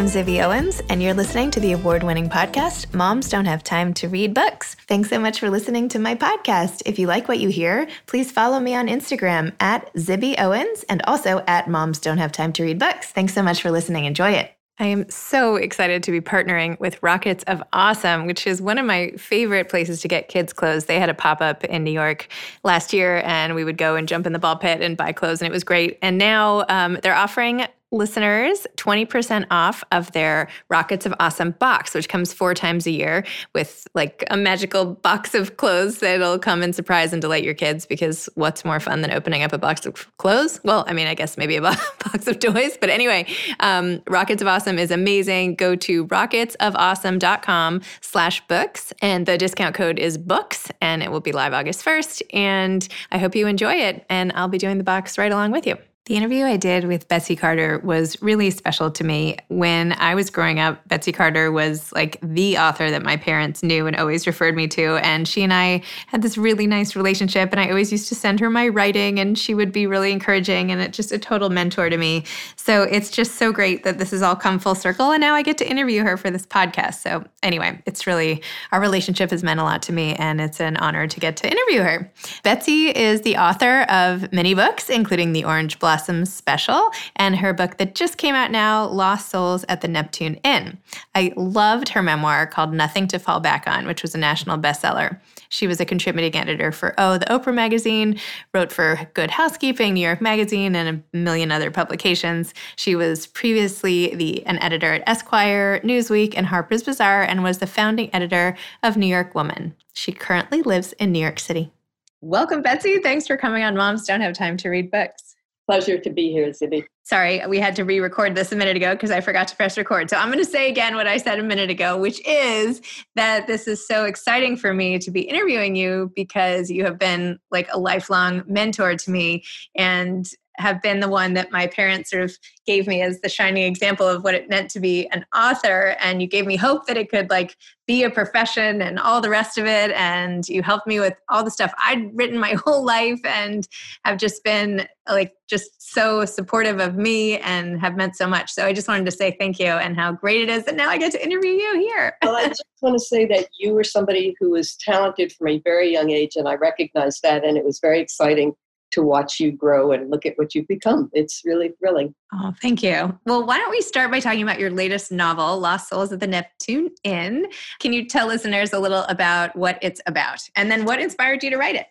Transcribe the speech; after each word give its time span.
I'm 0.00 0.06
Zibby 0.06 0.42
Owens, 0.42 0.80
and 0.88 1.02
you're 1.02 1.12
listening 1.12 1.50
to 1.50 1.60
the 1.60 1.72
award 1.72 2.02
winning 2.02 2.30
podcast, 2.30 2.94
Moms 2.94 3.28
Don't 3.28 3.44
Have 3.44 3.62
Time 3.62 3.92
to 3.92 4.08
Read 4.08 4.32
Books. 4.32 4.74
Thanks 4.88 5.10
so 5.10 5.18
much 5.18 5.38
for 5.38 5.50
listening 5.50 5.90
to 5.90 5.98
my 5.98 6.14
podcast. 6.14 6.80
If 6.86 6.98
you 6.98 7.06
like 7.06 7.28
what 7.28 7.38
you 7.38 7.50
hear, 7.50 7.86
please 8.06 8.32
follow 8.32 8.60
me 8.60 8.74
on 8.74 8.88
Instagram 8.88 9.52
at 9.60 9.92
Zibby 9.96 10.40
Owens 10.40 10.84
and 10.84 11.02
also 11.02 11.44
at 11.46 11.68
Moms 11.68 11.98
Don't 11.98 12.16
Have 12.16 12.32
Time 12.32 12.50
to 12.54 12.62
Read 12.62 12.78
Books. 12.78 13.08
Thanks 13.12 13.34
so 13.34 13.42
much 13.42 13.60
for 13.60 13.70
listening. 13.70 14.06
Enjoy 14.06 14.30
it. 14.30 14.50
I 14.78 14.86
am 14.86 15.06
so 15.10 15.56
excited 15.56 16.02
to 16.04 16.10
be 16.10 16.22
partnering 16.22 16.80
with 16.80 17.02
Rockets 17.02 17.44
of 17.44 17.62
Awesome, 17.74 18.24
which 18.24 18.46
is 18.46 18.62
one 18.62 18.78
of 18.78 18.86
my 18.86 19.10
favorite 19.18 19.68
places 19.68 20.00
to 20.00 20.08
get 20.08 20.28
kids' 20.28 20.54
clothes. 20.54 20.86
They 20.86 20.98
had 20.98 21.10
a 21.10 21.14
pop 21.14 21.42
up 21.42 21.62
in 21.64 21.84
New 21.84 21.90
York 21.90 22.28
last 22.64 22.94
year, 22.94 23.20
and 23.26 23.54
we 23.54 23.64
would 23.64 23.76
go 23.76 23.96
and 23.96 24.08
jump 24.08 24.26
in 24.26 24.32
the 24.32 24.38
ball 24.38 24.56
pit 24.56 24.80
and 24.80 24.96
buy 24.96 25.12
clothes, 25.12 25.42
and 25.42 25.46
it 25.46 25.52
was 25.52 25.62
great. 25.62 25.98
And 26.00 26.16
now 26.16 26.64
um, 26.70 26.98
they're 27.02 27.14
offering 27.14 27.66
listeners 27.92 28.66
20% 28.76 29.46
off 29.50 29.82
of 29.92 30.12
their 30.12 30.48
Rockets 30.68 31.06
of 31.06 31.14
Awesome 31.20 31.52
box, 31.52 31.94
which 31.94 32.08
comes 32.08 32.32
four 32.32 32.54
times 32.54 32.86
a 32.86 32.90
year 32.90 33.24
with 33.54 33.86
like 33.94 34.24
a 34.30 34.36
magical 34.36 34.94
box 34.94 35.34
of 35.34 35.56
clothes 35.56 35.98
that'll 35.98 36.38
come 36.38 36.62
and 36.62 36.74
surprise 36.74 37.12
and 37.12 37.20
delight 37.20 37.44
your 37.44 37.54
kids 37.54 37.86
because 37.86 38.28
what's 38.34 38.64
more 38.64 38.80
fun 38.80 39.02
than 39.02 39.10
opening 39.10 39.42
up 39.42 39.52
a 39.52 39.58
box 39.58 39.86
of 39.86 40.16
clothes? 40.18 40.60
Well, 40.64 40.84
I 40.86 40.92
mean, 40.92 41.06
I 41.06 41.14
guess 41.14 41.36
maybe 41.36 41.56
a 41.56 41.60
box 41.62 42.26
of 42.26 42.38
toys, 42.38 42.78
but 42.80 42.90
anyway, 42.90 43.26
um, 43.60 44.02
Rockets 44.08 44.42
of 44.42 44.48
Awesome 44.48 44.78
is 44.78 44.90
amazing. 44.90 45.56
Go 45.56 45.74
to 45.76 46.06
rocketsofawesome.com 46.06 47.82
slash 48.00 48.46
books 48.46 48.92
and 49.02 49.26
the 49.26 49.36
discount 49.36 49.74
code 49.74 49.98
is 49.98 50.16
books 50.16 50.70
and 50.80 51.02
it 51.02 51.10
will 51.10 51.20
be 51.20 51.32
live 51.32 51.52
August 51.52 51.84
1st. 51.84 52.22
And 52.32 52.86
I 53.10 53.18
hope 53.18 53.34
you 53.34 53.46
enjoy 53.46 53.74
it 53.74 54.04
and 54.08 54.32
I'll 54.34 54.48
be 54.48 54.58
doing 54.58 54.78
the 54.78 54.84
box 54.84 55.18
right 55.18 55.32
along 55.32 55.52
with 55.52 55.66
you. 55.66 55.76
The 56.10 56.16
interview 56.16 56.44
I 56.44 56.56
did 56.56 56.88
with 56.88 57.06
Betsy 57.06 57.36
Carter 57.36 57.78
was 57.84 58.20
really 58.20 58.50
special 58.50 58.90
to 58.90 59.04
me. 59.04 59.36
When 59.46 59.92
I 59.92 60.16
was 60.16 60.28
growing 60.28 60.58
up, 60.58 60.80
Betsy 60.88 61.12
Carter 61.12 61.52
was 61.52 61.92
like 61.92 62.18
the 62.20 62.58
author 62.58 62.90
that 62.90 63.04
my 63.04 63.16
parents 63.16 63.62
knew 63.62 63.86
and 63.86 63.94
always 63.94 64.26
referred 64.26 64.56
me 64.56 64.66
to. 64.66 64.96
And 65.04 65.28
she 65.28 65.44
and 65.44 65.54
I 65.54 65.82
had 66.08 66.22
this 66.22 66.36
really 66.36 66.66
nice 66.66 66.96
relationship. 66.96 67.52
And 67.52 67.60
I 67.60 67.68
always 67.68 67.92
used 67.92 68.08
to 68.08 68.16
send 68.16 68.40
her 68.40 68.50
my 68.50 68.66
writing, 68.66 69.20
and 69.20 69.38
she 69.38 69.54
would 69.54 69.70
be 69.70 69.86
really 69.86 70.10
encouraging 70.10 70.72
and 70.72 70.80
it 70.80 70.92
just 70.92 71.12
a 71.12 71.18
total 71.20 71.48
mentor 71.48 71.88
to 71.88 71.96
me. 71.96 72.24
So 72.56 72.82
it's 72.82 73.12
just 73.12 73.36
so 73.36 73.52
great 73.52 73.84
that 73.84 73.98
this 73.98 74.10
has 74.10 74.20
all 74.20 74.34
come 74.34 74.58
full 74.58 74.74
circle. 74.74 75.12
And 75.12 75.20
now 75.20 75.36
I 75.36 75.42
get 75.42 75.58
to 75.58 75.70
interview 75.70 76.02
her 76.02 76.16
for 76.16 76.28
this 76.28 76.44
podcast. 76.44 76.94
So, 76.94 77.24
anyway, 77.40 77.80
it's 77.86 78.08
really, 78.08 78.42
our 78.72 78.80
relationship 78.80 79.30
has 79.30 79.44
meant 79.44 79.60
a 79.60 79.62
lot 79.62 79.80
to 79.82 79.92
me. 79.92 80.16
And 80.16 80.40
it's 80.40 80.60
an 80.60 80.76
honor 80.78 81.06
to 81.06 81.20
get 81.20 81.36
to 81.36 81.48
interview 81.48 81.82
her. 81.82 82.12
Betsy 82.42 82.88
is 82.88 83.20
the 83.20 83.36
author 83.36 83.82
of 83.82 84.32
many 84.32 84.54
books, 84.54 84.90
including 84.90 85.34
The 85.34 85.44
Orange 85.44 85.78
Blossom 85.78 85.99
Special 86.06 86.90
and 87.16 87.36
her 87.36 87.52
book 87.52 87.76
that 87.78 87.94
just 87.94 88.16
came 88.16 88.34
out 88.34 88.50
now, 88.50 88.86
Lost 88.86 89.28
Souls 89.30 89.64
at 89.68 89.80
the 89.80 89.88
Neptune 89.88 90.34
Inn. 90.44 90.78
I 91.14 91.32
loved 91.36 91.90
her 91.90 92.02
memoir 92.02 92.46
called 92.46 92.72
Nothing 92.72 93.06
to 93.08 93.18
Fall 93.18 93.40
Back 93.40 93.66
On, 93.66 93.86
which 93.86 94.02
was 94.02 94.14
a 94.14 94.18
national 94.18 94.58
bestseller. 94.58 95.20
She 95.50 95.66
was 95.66 95.80
a 95.80 95.84
contributing 95.84 96.40
editor 96.40 96.72
for 96.72 96.94
Oh, 96.96 97.18
the 97.18 97.26
Oprah 97.26 97.54
magazine, 97.54 98.18
wrote 98.54 98.72
for 98.72 99.08
Good 99.14 99.30
Housekeeping, 99.30 99.94
New 99.94 100.00
York 100.00 100.20
Magazine, 100.20 100.74
and 100.74 101.02
a 101.12 101.16
million 101.16 101.50
other 101.50 101.70
publications. 101.70 102.54
She 102.76 102.94
was 102.94 103.26
previously 103.26 104.14
the 104.14 104.46
an 104.46 104.58
editor 104.60 104.94
at 104.94 105.08
Esquire, 105.08 105.80
Newsweek, 105.80 106.34
and 106.36 106.46
Harper's 106.46 106.84
Bazaar, 106.84 107.22
and 107.22 107.42
was 107.42 107.58
the 107.58 107.66
founding 107.66 108.14
editor 108.14 108.56
of 108.82 108.96
New 108.96 109.06
York 109.06 109.34
Woman. 109.34 109.74
She 109.92 110.12
currently 110.12 110.62
lives 110.62 110.92
in 110.94 111.12
New 111.12 111.20
York 111.20 111.40
City. 111.40 111.72
Welcome, 112.20 112.62
Betsy. 112.62 112.98
Thanks 112.98 113.26
for 113.26 113.36
coming 113.36 113.64
on 113.64 113.76
Moms 113.76 114.06
Don't 114.06 114.20
Have 114.20 114.34
Time 114.34 114.56
to 114.58 114.68
Read 114.68 114.90
Books 114.90 115.29
pleasure 115.70 115.98
to 115.98 116.10
be 116.10 116.32
here, 116.32 116.48
Zibby. 116.48 116.84
Sorry, 117.04 117.40
we 117.46 117.60
had 117.60 117.76
to 117.76 117.84
re 117.84 118.00
record 118.00 118.34
this 118.34 118.50
a 118.50 118.56
minute 118.56 118.76
ago 118.76 118.92
because 118.92 119.12
I 119.12 119.20
forgot 119.20 119.46
to 119.48 119.56
press 119.56 119.78
record. 119.78 120.10
So 120.10 120.16
I'm 120.16 120.26
going 120.26 120.44
to 120.44 120.50
say 120.50 120.68
again 120.68 120.96
what 120.96 121.06
I 121.06 121.16
said 121.16 121.38
a 121.38 121.44
minute 121.44 121.70
ago, 121.70 121.96
which 121.96 122.20
is 122.26 122.82
that 123.14 123.46
this 123.46 123.68
is 123.68 123.86
so 123.86 124.04
exciting 124.04 124.56
for 124.56 124.74
me 124.74 124.98
to 124.98 125.12
be 125.12 125.20
interviewing 125.20 125.76
you 125.76 126.10
because 126.16 126.70
you 126.70 126.84
have 126.84 126.98
been 126.98 127.38
like 127.52 127.68
a 127.72 127.78
lifelong 127.78 128.42
mentor 128.48 128.96
to 128.96 129.10
me. 129.12 129.44
And 129.76 130.26
have 130.60 130.82
been 130.82 131.00
the 131.00 131.08
one 131.08 131.34
that 131.34 131.50
my 131.50 131.66
parents 131.66 132.10
sort 132.10 132.22
of 132.22 132.36
gave 132.66 132.86
me 132.86 133.02
as 133.02 133.20
the 133.20 133.28
shining 133.28 133.64
example 133.64 134.06
of 134.06 134.22
what 134.22 134.34
it 134.34 134.48
meant 134.48 134.70
to 134.70 134.80
be 134.80 135.08
an 135.08 135.24
author. 135.34 135.96
And 136.00 136.22
you 136.22 136.28
gave 136.28 136.46
me 136.46 136.56
hope 136.56 136.86
that 136.86 136.96
it 136.96 137.10
could 137.10 137.30
like 137.30 137.56
be 137.86 138.04
a 138.04 138.10
profession 138.10 138.80
and 138.80 139.00
all 139.00 139.20
the 139.20 139.28
rest 139.28 139.58
of 139.58 139.66
it. 139.66 139.90
And 139.92 140.46
you 140.48 140.62
helped 140.62 140.86
me 140.86 141.00
with 141.00 141.14
all 141.28 141.42
the 141.42 141.50
stuff 141.50 141.72
I'd 141.78 142.16
written 142.16 142.38
my 142.38 142.52
whole 142.64 142.84
life 142.84 143.20
and 143.24 143.66
have 144.04 144.18
just 144.18 144.44
been 144.44 144.86
like 145.08 145.32
just 145.48 145.92
so 145.92 146.24
supportive 146.24 146.78
of 146.78 146.94
me 146.94 147.38
and 147.38 147.80
have 147.80 147.96
meant 147.96 148.14
so 148.14 148.28
much. 148.28 148.52
So 148.52 148.64
I 148.64 148.72
just 148.72 148.86
wanted 148.86 149.06
to 149.06 149.10
say 149.10 149.36
thank 149.40 149.58
you 149.58 149.66
and 149.66 149.96
how 149.96 150.12
great 150.12 150.42
it 150.42 150.48
is 150.48 150.64
that 150.66 150.76
now 150.76 150.88
I 150.88 150.98
get 150.98 151.10
to 151.12 151.24
interview 151.24 151.50
you 151.50 151.80
here. 151.80 152.16
Well 152.22 152.36
I 152.36 152.46
just 152.46 152.64
want 152.80 152.96
to 152.96 153.04
say 153.04 153.26
that 153.26 153.48
you 153.58 153.74
were 153.74 153.82
somebody 153.82 154.36
who 154.38 154.50
was 154.50 154.76
talented 154.76 155.32
from 155.32 155.48
a 155.48 155.58
very 155.58 155.90
young 155.90 156.10
age 156.10 156.36
and 156.36 156.46
I 156.46 156.54
recognized 156.54 157.22
that 157.22 157.44
and 157.44 157.56
it 157.56 157.64
was 157.64 157.80
very 157.80 157.98
exciting 157.98 158.54
to 158.92 159.02
watch 159.02 159.40
you 159.40 159.52
grow 159.52 159.92
and 159.92 160.10
look 160.10 160.26
at 160.26 160.34
what 160.36 160.54
you've 160.54 160.66
become. 160.66 161.10
It's 161.12 161.42
really 161.44 161.72
thrilling. 161.78 162.14
Oh, 162.32 162.52
thank 162.60 162.82
you. 162.82 163.18
Well, 163.26 163.46
why 163.46 163.58
don't 163.58 163.70
we 163.70 163.80
start 163.80 164.10
by 164.10 164.20
talking 164.20 164.42
about 164.42 164.58
your 164.58 164.70
latest 164.70 165.12
novel, 165.12 165.58
Lost 165.58 165.88
Souls 165.88 166.12
at 166.12 166.20
the 166.20 166.26
Neptune 166.26 166.90
Inn? 167.04 167.46
Can 167.78 167.92
you 167.92 168.06
tell 168.06 168.26
listeners 168.26 168.72
a 168.72 168.78
little 168.78 169.02
about 169.04 169.54
what 169.56 169.78
it's 169.82 170.00
about 170.06 170.40
and 170.56 170.70
then 170.70 170.84
what 170.84 171.00
inspired 171.00 171.42
you 171.42 171.50
to 171.50 171.56
write 171.56 171.76
it? 171.76 171.86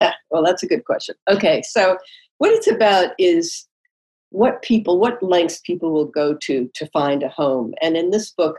well, 0.30 0.44
that's 0.44 0.62
a 0.62 0.66
good 0.66 0.84
question. 0.84 1.14
Okay, 1.30 1.62
so 1.62 1.98
what 2.38 2.52
it's 2.52 2.68
about 2.68 3.10
is 3.18 3.66
what 4.30 4.62
people, 4.62 4.98
what 4.98 5.22
lengths 5.22 5.60
people 5.60 5.92
will 5.92 6.06
go 6.06 6.34
to 6.42 6.70
to 6.74 6.86
find 6.88 7.22
a 7.22 7.28
home. 7.28 7.72
And 7.80 7.96
in 7.96 8.10
this 8.10 8.30
book, 8.30 8.58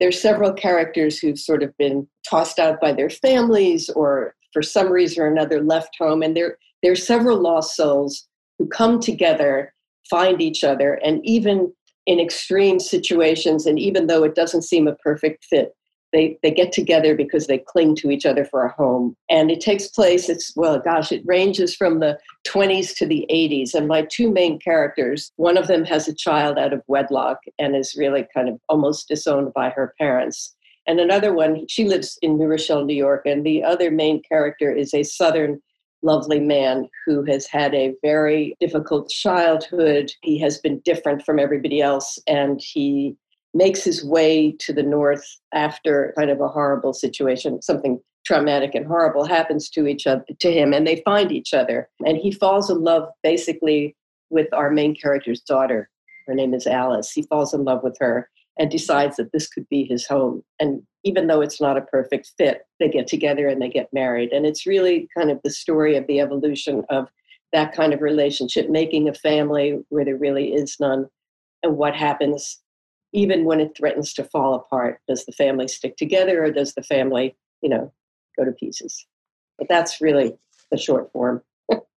there's 0.00 0.20
several 0.20 0.52
characters 0.52 1.18
who've 1.18 1.38
sort 1.38 1.62
of 1.62 1.76
been 1.76 2.08
tossed 2.28 2.58
out 2.58 2.80
by 2.80 2.92
their 2.92 3.10
families 3.10 3.88
or 3.90 4.34
for 4.52 4.62
some 4.62 4.88
reason 4.88 5.22
or 5.22 5.28
another 5.28 5.62
left 5.62 5.94
home 5.98 6.22
and 6.22 6.36
they're 6.36 6.58
there 6.82 6.92
are 6.92 6.96
several 6.96 7.40
lost 7.40 7.76
souls 7.76 8.26
who 8.58 8.66
come 8.66 9.00
together, 9.00 9.72
find 10.08 10.40
each 10.40 10.64
other, 10.64 10.94
and 11.04 11.20
even 11.24 11.72
in 12.06 12.18
extreme 12.18 12.80
situations, 12.80 13.66
and 13.66 13.78
even 13.78 14.06
though 14.06 14.24
it 14.24 14.34
doesn't 14.34 14.62
seem 14.62 14.88
a 14.88 14.96
perfect 14.96 15.44
fit, 15.44 15.74
they, 16.12 16.38
they 16.42 16.50
get 16.50 16.72
together 16.72 17.14
because 17.14 17.46
they 17.46 17.58
cling 17.58 17.94
to 17.96 18.10
each 18.10 18.26
other 18.26 18.44
for 18.44 18.64
a 18.64 18.72
home. 18.72 19.16
And 19.30 19.50
it 19.50 19.60
takes 19.60 19.88
place, 19.88 20.28
it's, 20.28 20.52
well, 20.56 20.78
gosh, 20.78 21.10
it 21.10 21.22
ranges 21.24 21.74
from 21.74 22.00
the 22.00 22.18
20s 22.46 22.94
to 22.98 23.06
the 23.06 23.26
80s. 23.30 23.74
And 23.74 23.88
my 23.88 24.02
two 24.02 24.30
main 24.30 24.58
characters, 24.58 25.32
one 25.36 25.56
of 25.56 25.68
them 25.68 25.84
has 25.84 26.08
a 26.08 26.14
child 26.14 26.58
out 26.58 26.72
of 26.72 26.82
wedlock 26.86 27.38
and 27.58 27.74
is 27.74 27.94
really 27.96 28.26
kind 28.34 28.48
of 28.48 28.58
almost 28.68 29.08
disowned 29.08 29.54
by 29.54 29.70
her 29.70 29.94
parents. 29.98 30.54
And 30.86 31.00
another 31.00 31.32
one, 31.32 31.66
she 31.68 31.84
lives 31.84 32.18
in 32.22 32.36
New 32.36 32.46
Rochelle, 32.46 32.84
New 32.84 32.94
York. 32.94 33.22
And 33.24 33.46
the 33.46 33.62
other 33.62 33.90
main 33.90 34.20
character 34.28 34.70
is 34.70 34.92
a 34.92 35.04
Southern 35.04 35.62
lovely 36.02 36.40
man 36.40 36.88
who 37.06 37.24
has 37.24 37.46
had 37.46 37.74
a 37.74 37.94
very 38.02 38.56
difficult 38.60 39.08
childhood. 39.08 40.12
He 40.22 40.38
has 40.40 40.58
been 40.58 40.80
different 40.84 41.24
from 41.24 41.38
everybody 41.38 41.80
else, 41.80 42.18
and 42.26 42.60
he 42.60 43.16
makes 43.54 43.84
his 43.84 44.04
way 44.04 44.52
to 44.60 44.72
the 44.72 44.82
north 44.82 45.24
after 45.52 46.14
kind 46.16 46.30
of 46.30 46.40
a 46.40 46.48
horrible 46.48 46.94
situation, 46.94 47.60
something 47.62 48.00
traumatic 48.24 48.74
and 48.74 48.86
horrible 48.86 49.24
happens 49.24 49.68
to 49.68 49.86
each 49.86 50.06
other 50.06 50.24
to 50.38 50.52
him 50.52 50.72
and 50.72 50.86
they 50.86 51.02
find 51.04 51.32
each 51.32 51.52
other 51.52 51.88
and 52.06 52.16
he 52.16 52.30
falls 52.30 52.70
in 52.70 52.80
love 52.80 53.08
basically 53.24 53.96
with 54.30 54.46
our 54.52 54.70
main 54.70 54.94
character's 54.94 55.40
daughter 55.40 55.90
her 56.28 56.32
name 56.32 56.54
is 56.54 56.64
alice 56.64 57.10
he 57.10 57.24
falls 57.24 57.52
in 57.52 57.64
love 57.64 57.82
with 57.82 57.96
her 57.98 58.30
and 58.58 58.70
decides 58.70 59.16
that 59.16 59.32
this 59.32 59.48
could 59.48 59.68
be 59.68 59.84
his 59.84 60.06
home. 60.06 60.42
And 60.60 60.82
even 61.04 61.26
though 61.26 61.40
it's 61.40 61.60
not 61.60 61.76
a 61.76 61.82
perfect 61.82 62.32
fit, 62.38 62.66
they 62.78 62.88
get 62.88 63.06
together 63.06 63.48
and 63.48 63.60
they 63.60 63.68
get 63.68 63.92
married. 63.92 64.32
And 64.32 64.46
it's 64.46 64.66
really 64.66 65.08
kind 65.16 65.30
of 65.30 65.40
the 65.42 65.50
story 65.50 65.96
of 65.96 66.06
the 66.06 66.20
evolution 66.20 66.84
of 66.90 67.08
that 67.52 67.74
kind 67.74 67.92
of 67.92 68.00
relationship, 68.00 68.70
making 68.70 69.08
a 69.08 69.14
family 69.14 69.82
where 69.88 70.04
there 70.04 70.16
really 70.16 70.54
is 70.54 70.76
none, 70.80 71.06
and 71.62 71.76
what 71.76 71.94
happens 71.94 72.60
even 73.12 73.44
when 73.44 73.60
it 73.60 73.76
threatens 73.76 74.14
to 74.14 74.24
fall 74.24 74.54
apart. 74.54 75.00
Does 75.06 75.26
the 75.26 75.32
family 75.32 75.68
stick 75.68 75.96
together 75.96 76.44
or 76.44 76.50
does 76.50 76.74
the 76.74 76.82
family, 76.82 77.36
you 77.60 77.68
know, 77.68 77.92
go 78.38 78.44
to 78.44 78.52
pieces? 78.52 79.06
But 79.58 79.68
that's 79.68 80.00
really 80.00 80.34
the 80.70 80.78
short 80.78 81.12
form. 81.12 81.42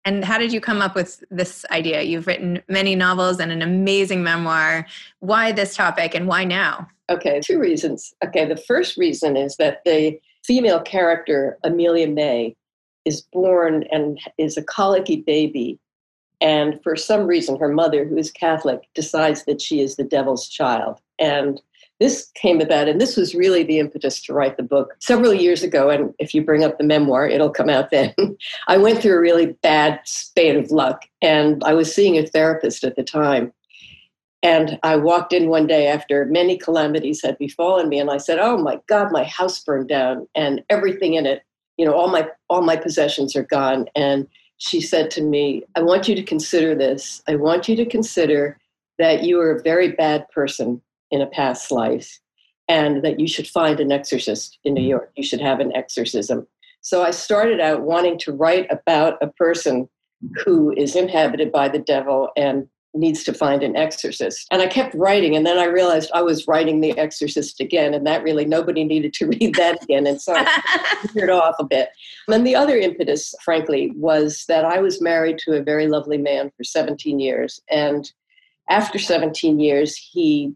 And 0.05 0.25
how 0.25 0.39
did 0.39 0.53
you 0.53 0.61
come 0.61 0.83
up 0.83 0.95
with 0.95 1.25
this 1.31 1.65
idea? 1.71 2.03
You've 2.03 2.27
written 2.27 2.63
many 2.69 2.95
novels 2.95 3.41
and 3.41 3.51
an 3.51 3.63
amazing 3.63 4.23
memoir. 4.23 4.87
Why 5.21 5.53
this 5.53 5.75
topic 5.75 6.15
and 6.15 6.29
why 6.29 6.45
now? 6.45 6.89
Okay, 7.11 7.41
two 7.43 7.59
reasons. 7.59 8.15
Okay, 8.25 8.47
the 8.47 8.57
first 8.57 8.97
reason 8.97 9.37
is 9.37 9.57
that 9.57 9.85
the 9.85 10.19
female 10.45 10.81
character, 10.81 11.59
Amelia 11.65 12.09
May, 12.09 12.55
is 13.05 13.23
born 13.33 13.85
and 13.91 14.19
is 14.39 14.57
a 14.57 14.63
colicky 14.63 15.17
baby. 15.17 15.79
And 16.41 16.83
for 16.83 16.97
some 16.97 17.27
reason, 17.27 17.59
her 17.59 17.69
mother, 17.69 18.05
who 18.05 18.17
is 18.17 18.31
Catholic, 18.31 18.89
decides 18.95 19.45
that 19.45 19.61
she 19.61 19.81
is 19.81 19.97
the 19.97 20.05
devil's 20.05 20.49
child. 20.49 21.01
And 21.19 21.61
this 22.05 22.31
came 22.35 22.61
about, 22.61 22.87
and 22.87 23.01
this 23.01 23.17
was 23.17 23.35
really 23.35 23.63
the 23.63 23.79
impetus 23.79 24.21
to 24.21 24.35
write 24.35 24.59
the 24.59 24.63
book 24.63 24.95
several 25.01 25.33
years 25.33 25.63
ago. 25.63 25.89
And 25.89 26.13
if 26.19 26.35
you 26.35 26.45
bring 26.45 26.63
up 26.63 26.77
the 26.77 26.85
memoir, 26.85 27.27
it'll 27.27 27.49
come 27.49 27.71
out 27.71 27.91
then. 27.91 28.15
I 28.69 28.77
went 28.77 29.01
through 29.01 29.17
a 29.17 29.21
really 29.21 29.57
bad 29.63 30.01
spate 30.05 30.55
of 30.55 30.71
luck, 30.71 31.07
and 31.23 31.65
I 31.65 31.73
was 31.73 31.95
seeing 31.95 32.19
a 32.19 32.27
therapist 32.27 32.85
at 32.85 32.97
the 32.97 33.03
time. 33.03 33.55
And 34.43 34.79
I 34.83 34.97
walked 34.97 35.33
in 35.33 35.49
one 35.49 35.67
day 35.67 35.87
after 35.87 36.27
many 36.27 36.59
calamities 36.59 37.23
had 37.23 37.39
befallen 37.39 37.89
me, 37.89 37.99
and 37.99 38.11
I 38.11 38.19
said, 38.19 38.39
"Oh 38.39 38.59
my 38.59 38.81
God, 38.87 39.11
my 39.11 39.25
house 39.25 39.65
burned 39.65 39.89
down, 39.89 40.29
and 40.35 40.63
everything 40.69 41.15
in 41.15 41.25
it, 41.25 41.41
you 41.79 41.87
know, 41.87 41.95
all 41.95 42.09
my 42.09 42.29
all 42.51 42.61
my 42.61 42.77
possessions 42.77 43.35
are 43.35 43.45
gone." 43.45 43.87
And 43.97 44.29
she 44.59 44.83
said 44.83 45.11
to 45.13 45.23
me, 45.23 45.63
"I 45.75 45.81
want 45.81 46.07
you 46.07 46.15
to 46.17 46.23
consider 46.23 46.75
this. 46.75 47.23
I 47.27 47.37
want 47.37 47.67
you 47.67 47.77
to 47.77 47.87
consider 47.87 48.59
that 48.99 49.23
you 49.23 49.41
are 49.41 49.53
a 49.53 49.63
very 49.63 49.93
bad 49.93 50.29
person 50.29 50.83
in 51.11 51.21
a 51.21 51.27
past 51.27 51.71
life, 51.71 52.19
and 52.69 53.03
that 53.05 53.21
you 53.21 53.29
should 53.29 53.49
find 53.49 53.81
an 53.81 53.93
exorcist 53.93 54.59
in 54.65 54.75
New 54.75 54.81
mm-hmm. 54.81 54.91
York. 54.91 55.13
You 55.17 55.25
should 55.25 55.41
have 55.41 55.61
an 55.61 55.75
exorcism." 55.75 56.47
So 56.81 57.03
I 57.03 57.13
started 57.13 57.61
out 57.61 57.83
wanting 57.83 58.19
to 58.21 58.33
write 58.33 58.67
about 58.71 59.17
a 59.23 59.29
person 59.29 59.89
who 60.45 60.73
is 60.77 60.95
inhabited 60.97 61.51
by 61.51 61.69
the 61.69 61.79
devil 61.79 62.29
and 62.37 62.69
needs 62.95 63.25
to 63.25 63.35
find 63.35 63.63
an 63.63 63.77
exorcist. 63.77 64.47
And 64.51 64.63
I 64.63 64.67
kept 64.67 64.95
writing, 64.95 65.35
and 65.35 65.45
then 65.45 65.59
I 65.59 65.65
realized 65.65 66.11
I 66.15 66.23
was 66.23 66.47
writing 66.47 66.81
The 66.81 66.97
Exorcist 66.97 67.61
again, 67.61 67.93
and 67.93 68.07
that 68.07 68.23
really 68.23 68.45
nobody 68.45 68.85
needed 68.85 69.13
to 69.15 69.27
read 69.41 69.55
that 69.57 69.83
again. 69.83 70.07
And 70.07 70.21
so 70.21 70.35
I 70.37 71.07
veered 71.13 71.31
off 71.31 71.57
a 71.59 71.65
bit. 71.65 71.89
And 72.29 72.47
the 72.47 72.55
other 72.55 72.77
impetus, 72.77 73.35
frankly, 73.45 73.93
was 73.97 74.45
that 74.49 74.65
I 74.65 74.79
was 74.79 75.01
married 75.01 75.39
to 75.39 75.57
a 75.57 75.63
very 75.63 75.89
lovely 75.89 76.19
man 76.19 76.53
for 76.57 76.65
17 76.65 77.19
years. 77.19 77.61
And 77.69 78.11
after 78.71 78.99
17 78.99 79.61
years, 79.61 79.97
he 79.97 80.55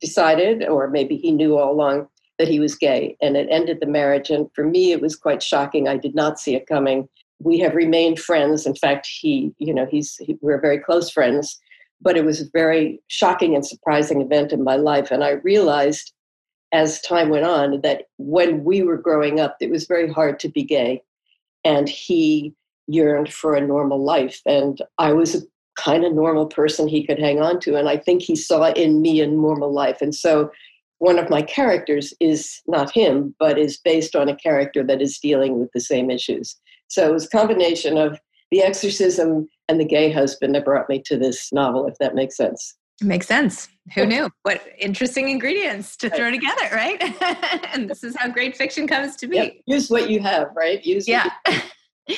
decided, 0.00 0.66
or 0.66 0.88
maybe 0.88 1.16
he 1.16 1.30
knew 1.30 1.58
all 1.58 1.72
along, 1.72 2.08
that 2.38 2.48
he 2.48 2.58
was 2.58 2.74
gay, 2.74 3.16
and 3.20 3.36
it 3.36 3.48
ended 3.50 3.80
the 3.80 3.86
marriage. 3.86 4.30
And 4.30 4.48
for 4.54 4.64
me, 4.64 4.92
it 4.92 5.00
was 5.00 5.16
quite 5.16 5.42
shocking. 5.42 5.88
I 5.88 5.96
did 5.96 6.14
not 6.14 6.40
see 6.40 6.54
it 6.54 6.66
coming 6.66 7.08
we 7.40 7.58
have 7.58 7.74
remained 7.74 8.20
friends. 8.20 8.66
In 8.66 8.74
fact, 8.74 9.06
he, 9.06 9.52
you 9.58 9.74
know, 9.74 9.86
he's 9.86 10.16
he, 10.16 10.38
we're 10.40 10.60
very 10.60 10.78
close 10.78 11.10
friends. 11.10 11.58
But 12.02 12.16
it 12.16 12.24
was 12.24 12.40
a 12.40 12.50
very 12.52 13.02
shocking 13.08 13.54
and 13.54 13.66
surprising 13.66 14.22
event 14.22 14.52
in 14.52 14.64
my 14.64 14.76
life, 14.76 15.10
and 15.10 15.22
I 15.22 15.32
realized 15.32 16.12
as 16.72 17.00
time 17.00 17.30
went 17.30 17.44
on 17.44 17.80
that 17.82 18.04
when 18.16 18.62
we 18.64 18.82
were 18.82 18.96
growing 18.96 19.40
up, 19.40 19.56
it 19.60 19.70
was 19.70 19.86
very 19.86 20.10
hard 20.10 20.38
to 20.40 20.48
be 20.48 20.62
gay, 20.62 21.02
and 21.62 21.88
he 21.88 22.54
yearned 22.86 23.32
for 23.32 23.54
a 23.54 23.60
normal 23.60 24.02
life, 24.02 24.40
and 24.46 24.80
I 24.96 25.12
was 25.12 25.46
kind 25.76 26.04
of 26.04 26.12
normal 26.12 26.46
person 26.46 26.88
he 26.88 27.06
could 27.06 27.18
hang 27.18 27.40
on 27.40 27.60
to, 27.60 27.76
and 27.76 27.88
I 27.88 27.96
think 27.96 28.22
he 28.22 28.36
saw 28.36 28.70
in 28.72 29.00
me 29.00 29.20
a 29.20 29.26
normal 29.26 29.72
life, 29.72 30.00
and 30.00 30.14
so 30.14 30.50
one 31.00 31.18
of 31.18 31.30
my 31.30 31.40
characters 31.40 32.12
is 32.20 32.60
not 32.66 32.90
him, 32.90 33.34
but 33.38 33.58
is 33.58 33.78
based 33.78 34.14
on 34.14 34.28
a 34.28 34.36
character 34.36 34.84
that 34.84 35.00
is 35.00 35.18
dealing 35.18 35.58
with 35.58 35.70
the 35.72 35.80
same 35.80 36.10
issues. 36.10 36.56
So 36.88 37.08
it 37.08 37.12
was 37.12 37.24
a 37.24 37.30
combination 37.30 37.96
of 37.96 38.20
the 38.50 38.62
exorcism 38.62 39.48
and 39.68 39.80
the 39.80 39.84
gay 39.86 40.12
husband 40.12 40.54
that 40.54 40.64
brought 40.64 40.90
me 40.90 41.00
to 41.06 41.16
this 41.16 41.52
novel, 41.52 41.86
if 41.86 41.96
that 42.00 42.14
makes 42.14 42.36
sense. 42.36 42.76
Makes 43.02 43.28
sense. 43.28 43.68
Who 43.94 44.04
knew? 44.04 44.28
What 44.42 44.62
interesting 44.78 45.30
ingredients 45.30 45.96
to 45.98 46.10
throw 46.10 46.30
together, 46.30 46.68
right? 46.70 47.02
and 47.72 47.88
this 47.88 48.04
is 48.04 48.14
how 48.14 48.28
great 48.28 48.54
fiction 48.54 48.86
comes 48.86 49.16
to 49.16 49.26
be. 49.26 49.36
Yep. 49.36 49.52
Use 49.66 49.90
what 49.90 50.10
you 50.10 50.20
have, 50.20 50.48
right? 50.54 50.84
Use 50.84 51.08
yeah. 51.08 51.30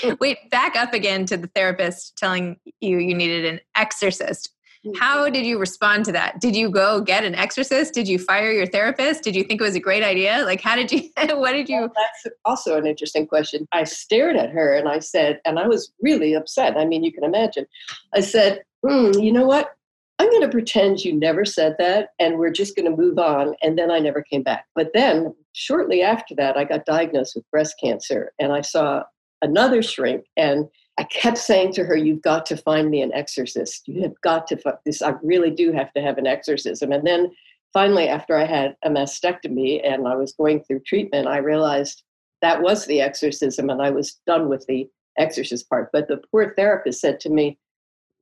Wait, 0.20 0.50
back 0.50 0.76
up 0.76 0.94
again 0.94 1.26
to 1.26 1.36
the 1.36 1.48
therapist 1.48 2.16
telling 2.16 2.58
you 2.80 2.98
you 2.98 3.14
needed 3.14 3.44
an 3.44 3.60
exorcist. 3.74 4.50
How 4.98 5.28
did 5.28 5.46
you 5.46 5.58
respond 5.58 6.04
to 6.06 6.12
that? 6.12 6.40
Did 6.40 6.56
you 6.56 6.68
go 6.68 7.00
get 7.00 7.22
an 7.22 7.36
exorcist? 7.36 7.94
Did 7.94 8.08
you 8.08 8.18
fire 8.18 8.50
your 8.50 8.66
therapist? 8.66 9.22
Did 9.22 9.36
you 9.36 9.44
think 9.44 9.60
it 9.60 9.64
was 9.64 9.76
a 9.76 9.80
great 9.80 10.02
idea? 10.02 10.42
Like, 10.44 10.60
how 10.60 10.74
did 10.74 10.90
you, 10.90 11.08
what 11.36 11.52
did 11.52 11.68
you? 11.68 11.82
Well, 11.82 11.92
that's 11.94 12.36
also 12.44 12.76
an 12.76 12.86
interesting 12.86 13.26
question. 13.26 13.68
I 13.72 13.84
stared 13.84 14.36
at 14.36 14.50
her 14.50 14.74
and 14.74 14.88
I 14.88 14.98
said, 14.98 15.40
and 15.44 15.60
I 15.60 15.68
was 15.68 15.92
really 16.00 16.34
upset. 16.34 16.76
I 16.76 16.84
mean, 16.84 17.04
you 17.04 17.12
can 17.12 17.22
imagine. 17.22 17.66
I 18.12 18.20
said, 18.20 18.62
hmm, 18.84 19.12
you 19.12 19.32
know 19.32 19.46
what? 19.46 19.70
I'm 20.18 20.30
going 20.30 20.42
to 20.42 20.48
pretend 20.48 21.04
you 21.04 21.14
never 21.14 21.44
said 21.44 21.76
that 21.78 22.10
and 22.18 22.38
we're 22.38 22.50
just 22.50 22.76
going 22.76 22.90
to 22.90 22.96
move 22.96 23.18
on. 23.18 23.54
And 23.62 23.78
then 23.78 23.90
I 23.90 24.00
never 24.00 24.22
came 24.22 24.42
back. 24.42 24.66
But 24.74 24.90
then 24.94 25.34
shortly 25.52 26.02
after 26.02 26.34
that, 26.36 26.56
I 26.56 26.64
got 26.64 26.86
diagnosed 26.86 27.36
with 27.36 27.48
breast 27.50 27.76
cancer 27.82 28.32
and 28.38 28.52
I 28.52 28.62
saw 28.62 29.04
another 29.42 29.82
shrink 29.82 30.26
and 30.36 30.68
I 30.98 31.04
kept 31.04 31.38
saying 31.38 31.72
to 31.74 31.84
her, 31.84 31.96
You've 31.96 32.22
got 32.22 32.46
to 32.46 32.56
find 32.56 32.90
me 32.90 33.02
an 33.02 33.12
exorcist. 33.14 33.88
You 33.88 34.02
have 34.02 34.20
got 34.22 34.46
to 34.48 34.78
this. 34.84 35.02
I 35.02 35.14
really 35.22 35.50
do 35.50 35.72
have 35.72 35.92
to 35.94 36.02
have 36.02 36.18
an 36.18 36.26
exorcism. 36.26 36.92
And 36.92 37.06
then 37.06 37.30
finally, 37.72 38.08
after 38.08 38.36
I 38.36 38.44
had 38.44 38.76
a 38.84 38.90
mastectomy 38.90 39.80
and 39.84 40.06
I 40.06 40.16
was 40.16 40.32
going 40.32 40.62
through 40.62 40.80
treatment, 40.80 41.28
I 41.28 41.38
realized 41.38 42.02
that 42.42 42.60
was 42.60 42.86
the 42.86 43.00
exorcism 43.00 43.70
and 43.70 43.80
I 43.80 43.90
was 43.90 44.20
done 44.26 44.48
with 44.48 44.66
the 44.66 44.88
exorcist 45.18 45.68
part. 45.68 45.90
But 45.92 46.08
the 46.08 46.20
poor 46.30 46.54
therapist 46.54 47.00
said 47.00 47.20
to 47.20 47.30
me, 47.30 47.58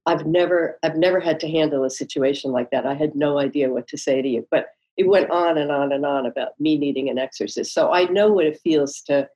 I've 0.07 0.27
never 0.27 0.79
I've 0.83 0.97
never 0.97 1.21
had 1.21 1.41
to 1.41 1.51
handle 1.51 1.85
a 1.85 1.91
situation 1.91 2.53
like 2.53 2.71
that. 2.71 2.87
I 2.87 2.95
had 2.95 3.15
no 3.15 3.39
idea 3.39 3.73
what 3.73 3.89
to 3.89 3.99
say 3.99 4.23
to 4.23 4.29
you. 4.29 4.47
But 4.51 4.67
it 4.97 5.09
went 5.09 5.31
on 5.31 5.59
and 5.59 5.71
on 5.73 5.93
and 5.93 6.07
on 6.07 6.27
about 6.27 6.53
me 6.61 6.79
needing 6.79 7.09
an 7.09 7.19
exorcist. 7.19 7.75
So 7.75 7.91
I 7.93 8.05
know 8.05 8.33
what 8.33 8.47
it 8.47 8.61
feels 8.63 9.01
to 9.03 9.29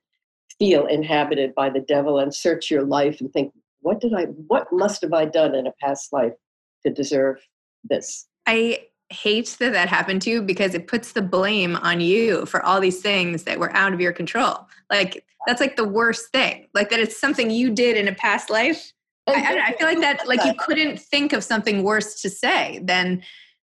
feel 0.59 0.85
inhabited 0.87 1.53
by 1.55 1.69
the 1.69 1.81
devil 1.81 2.19
and 2.19 2.33
search 2.33 2.71
your 2.71 2.83
life 2.83 3.19
and 3.21 3.31
think, 3.31 3.53
what 3.81 3.99
did 3.99 4.13
I, 4.13 4.23
what 4.23 4.71
must 4.71 5.01
have 5.01 5.13
I 5.13 5.25
done 5.25 5.53
in 5.53 5.67
a 5.67 5.73
past 5.81 6.11
life 6.13 6.33
to 6.85 6.91
deserve 6.91 7.37
this? 7.83 8.27
I 8.47 8.85
hate 9.09 9.55
that 9.59 9.73
that 9.73 9.89
happened 9.89 10.21
to 10.23 10.29
you 10.29 10.41
because 10.41 10.73
it 10.73 10.87
puts 10.87 11.11
the 11.11 11.21
blame 11.21 11.75
on 11.77 12.01
you 12.01 12.45
for 12.45 12.63
all 12.65 12.79
these 12.79 13.01
things 13.01 13.43
that 13.43 13.59
were 13.59 13.75
out 13.75 13.93
of 13.93 14.01
your 14.01 14.13
control. 14.13 14.67
Like 14.89 15.23
that's 15.45 15.61
like 15.61 15.75
the 15.75 15.87
worst 15.87 16.31
thing. 16.31 16.67
Like 16.73 16.89
that 16.89 16.99
it's 16.99 17.19
something 17.19 17.51
you 17.51 17.69
did 17.71 17.97
in 17.97 18.07
a 18.07 18.15
past 18.15 18.49
life. 18.49 18.91
I, 19.27 19.33
I, 19.33 19.65
I 19.67 19.75
feel 19.77 19.87
like 19.87 20.01
that 20.01 20.27
like 20.27 20.43
you 20.43 20.53
couldn't 20.57 20.99
think 20.99 21.33
of 21.33 21.43
something 21.43 21.83
worse 21.83 22.21
to 22.21 22.29
say 22.29 22.79
than 22.83 23.23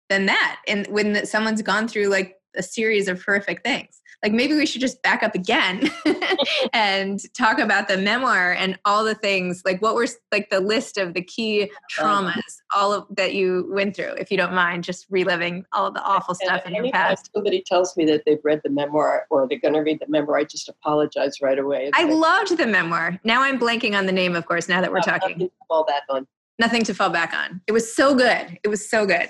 than 0.10 0.26
that. 0.26 0.60
And 0.68 0.88
when 0.88 1.26
someone's 1.26 1.62
gone 1.62 1.88
through 1.88 2.08
like 2.08 2.39
a 2.60 2.64
series 2.64 3.08
of 3.08 3.24
horrific 3.24 3.64
things. 3.64 4.02
Like 4.22 4.34
maybe 4.34 4.54
we 4.54 4.66
should 4.66 4.82
just 4.82 5.02
back 5.02 5.24
up 5.24 5.34
again 5.34 5.90
and 6.74 7.22
talk 7.34 7.58
about 7.58 7.88
the 7.88 7.98
memoir 7.98 8.52
and 8.52 8.78
all 8.84 9.06
the 9.06 9.16
things 9.16 9.62
like 9.64 9.82
what 9.82 9.96
were 9.96 10.08
like 10.34 10.50
the 10.50 10.60
list 10.60 10.98
of 10.98 11.14
the 11.14 11.22
key 11.22 11.72
traumas 11.90 12.42
all 12.76 12.92
of 12.92 13.06
that 13.16 13.34
you 13.34 13.70
went 13.72 13.96
through 13.96 14.12
if 14.18 14.30
you 14.30 14.36
don't 14.36 14.54
mind 14.54 14.84
just 14.84 15.06
reliving 15.10 15.64
all 15.72 15.88
of 15.88 15.94
the 15.94 16.04
awful 16.04 16.36
stuff 16.36 16.64
and 16.66 16.76
in 16.76 16.84
your 16.84 16.92
past. 16.92 17.30
somebody 17.34 17.64
tells 17.66 17.96
me 17.96 18.06
that 18.06 18.24
they've 18.26 18.42
read 18.44 18.60
the 18.66 18.70
memoir 18.70 19.26
or 19.30 19.48
they're 19.48 19.58
going 19.58 19.74
to 19.74 19.80
read 19.80 20.00
the 20.02 20.10
memoir 20.10 20.38
i 20.38 20.44
just 20.44 20.68
apologize 20.68 21.40
right 21.42 21.58
away. 21.58 21.90
I 21.94 22.04
loved 22.04 22.58
the 22.58 22.68
memoir. 22.68 23.18
Now 23.24 23.42
i'm 23.42 23.58
blanking 23.58 23.98
on 23.98 24.06
the 24.06 24.12
name 24.12 24.36
of 24.36 24.46
course 24.46 24.68
now 24.68 24.82
that 24.82 24.92
we're 24.92 25.00
uh, 25.00 25.04
talking 25.04 25.38
nothing 25.38 25.48
to 25.48 25.66
fall 25.70 25.86
back 25.86 26.04
on. 26.10 26.28
Nothing 26.60 26.84
to 26.84 26.94
fall 26.94 27.10
back 27.10 27.34
on. 27.34 27.62
It 27.68 27.72
was 27.72 27.96
so 27.96 28.14
good. 28.14 28.60
It 28.64 28.68
was 28.68 28.90
so 28.90 29.06
good 29.06 29.30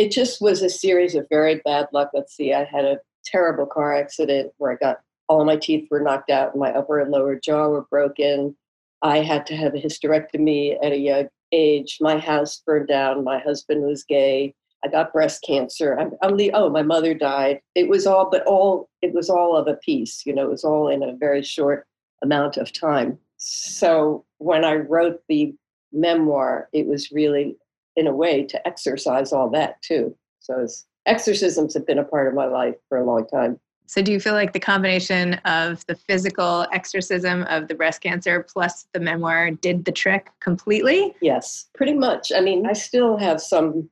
it 0.00 0.10
just 0.10 0.40
was 0.40 0.62
a 0.62 0.70
series 0.70 1.14
of 1.14 1.26
very 1.28 1.56
bad 1.64 1.86
luck 1.92 2.10
let's 2.14 2.34
see 2.34 2.52
i 2.52 2.64
had 2.64 2.84
a 2.84 2.98
terrible 3.24 3.66
car 3.66 3.94
accident 3.94 4.52
where 4.58 4.72
I 4.72 4.76
got 4.76 5.00
all 5.28 5.44
my 5.44 5.56
teeth 5.56 5.86
were 5.90 6.00
knocked 6.00 6.30
out, 6.30 6.56
my 6.56 6.72
upper 6.72 6.98
and 6.98 7.10
lower 7.10 7.38
jaw 7.38 7.68
were 7.68 7.86
broken. 7.90 8.56
I 9.02 9.18
had 9.18 9.46
to 9.46 9.56
have 9.56 9.74
a 9.74 9.78
hysterectomy 9.78 10.76
at 10.82 10.92
a 10.92 10.98
young 10.98 11.28
age. 11.52 11.98
My 12.00 12.18
house 12.18 12.62
burned 12.66 12.88
down. 12.88 13.24
My 13.24 13.38
husband 13.38 13.82
was 13.82 14.04
gay. 14.04 14.54
I 14.84 14.88
got 14.88 15.12
breast 15.12 15.44
cancer. 15.46 15.98
I'm, 15.98 16.12
I'm 16.22 16.36
the 16.36 16.50
oh, 16.52 16.70
my 16.70 16.82
mother 16.82 17.14
died. 17.14 17.60
It 17.74 17.88
was 17.88 18.06
all, 18.06 18.28
but 18.30 18.42
all 18.46 18.88
it 19.02 19.12
was 19.14 19.30
all 19.30 19.56
of 19.56 19.68
a 19.68 19.76
piece. 19.76 20.24
You 20.26 20.34
know, 20.34 20.46
it 20.46 20.50
was 20.50 20.64
all 20.64 20.88
in 20.88 21.02
a 21.02 21.16
very 21.16 21.42
short 21.42 21.86
amount 22.22 22.56
of 22.56 22.72
time. 22.72 23.18
So 23.36 24.24
when 24.38 24.64
I 24.64 24.74
wrote 24.74 25.20
the 25.28 25.54
memoir, 25.92 26.68
it 26.72 26.86
was 26.86 27.12
really 27.12 27.56
in 27.96 28.06
a 28.06 28.14
way 28.14 28.44
to 28.44 28.66
exercise 28.66 29.32
all 29.32 29.50
that 29.50 29.80
too. 29.82 30.16
So 30.40 30.66
exorcisms 31.06 31.74
have 31.74 31.86
been 31.86 31.98
a 31.98 32.04
part 32.04 32.28
of 32.28 32.34
my 32.34 32.46
life 32.46 32.76
for 32.88 32.98
a 32.98 33.04
long 33.04 33.26
time. 33.26 33.58
So, 33.86 34.00
do 34.02 34.12
you 34.12 34.20
feel 34.20 34.34
like 34.34 34.52
the 34.52 34.60
combination 34.60 35.34
of 35.44 35.84
the 35.86 35.96
physical 35.96 36.64
exorcism 36.72 37.42
of 37.44 37.66
the 37.66 37.74
breast 37.74 38.00
cancer 38.00 38.46
plus 38.48 38.86
the 38.92 39.00
memoir 39.00 39.50
did 39.50 39.84
the 39.84 39.90
trick 39.90 40.30
completely? 40.38 41.12
Yes, 41.20 41.66
pretty 41.74 41.94
much. 41.94 42.30
I 42.32 42.40
mean, 42.40 42.66
I 42.66 42.72
still 42.72 43.16
have 43.16 43.40
some, 43.40 43.90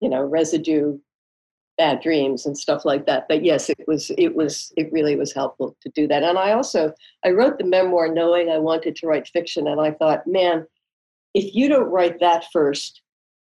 you 0.00 0.08
know, 0.08 0.22
residue 0.22 1.00
bad 1.80 2.02
dreams 2.02 2.44
and 2.44 2.58
stuff 2.58 2.84
like 2.84 3.06
that. 3.06 3.26
But 3.26 3.42
yes, 3.42 3.70
it 3.70 3.88
was 3.88 4.12
it 4.18 4.36
was 4.36 4.70
it 4.76 4.92
really 4.92 5.16
was 5.16 5.32
helpful 5.32 5.76
to 5.80 5.88
do 5.94 6.06
that. 6.08 6.22
And 6.22 6.38
I 6.38 6.52
also 6.52 6.92
I 7.24 7.30
wrote 7.30 7.56
the 7.56 7.64
memoir 7.64 8.06
knowing 8.06 8.50
I 8.50 8.58
wanted 8.58 8.96
to 8.96 9.06
write 9.06 9.26
fiction 9.26 9.66
and 9.66 9.80
I 9.80 9.92
thought, 9.92 10.26
man, 10.26 10.66
if 11.32 11.54
you 11.54 11.70
don't 11.70 11.90
write 11.90 12.20
that 12.20 12.44
first, 12.52 13.00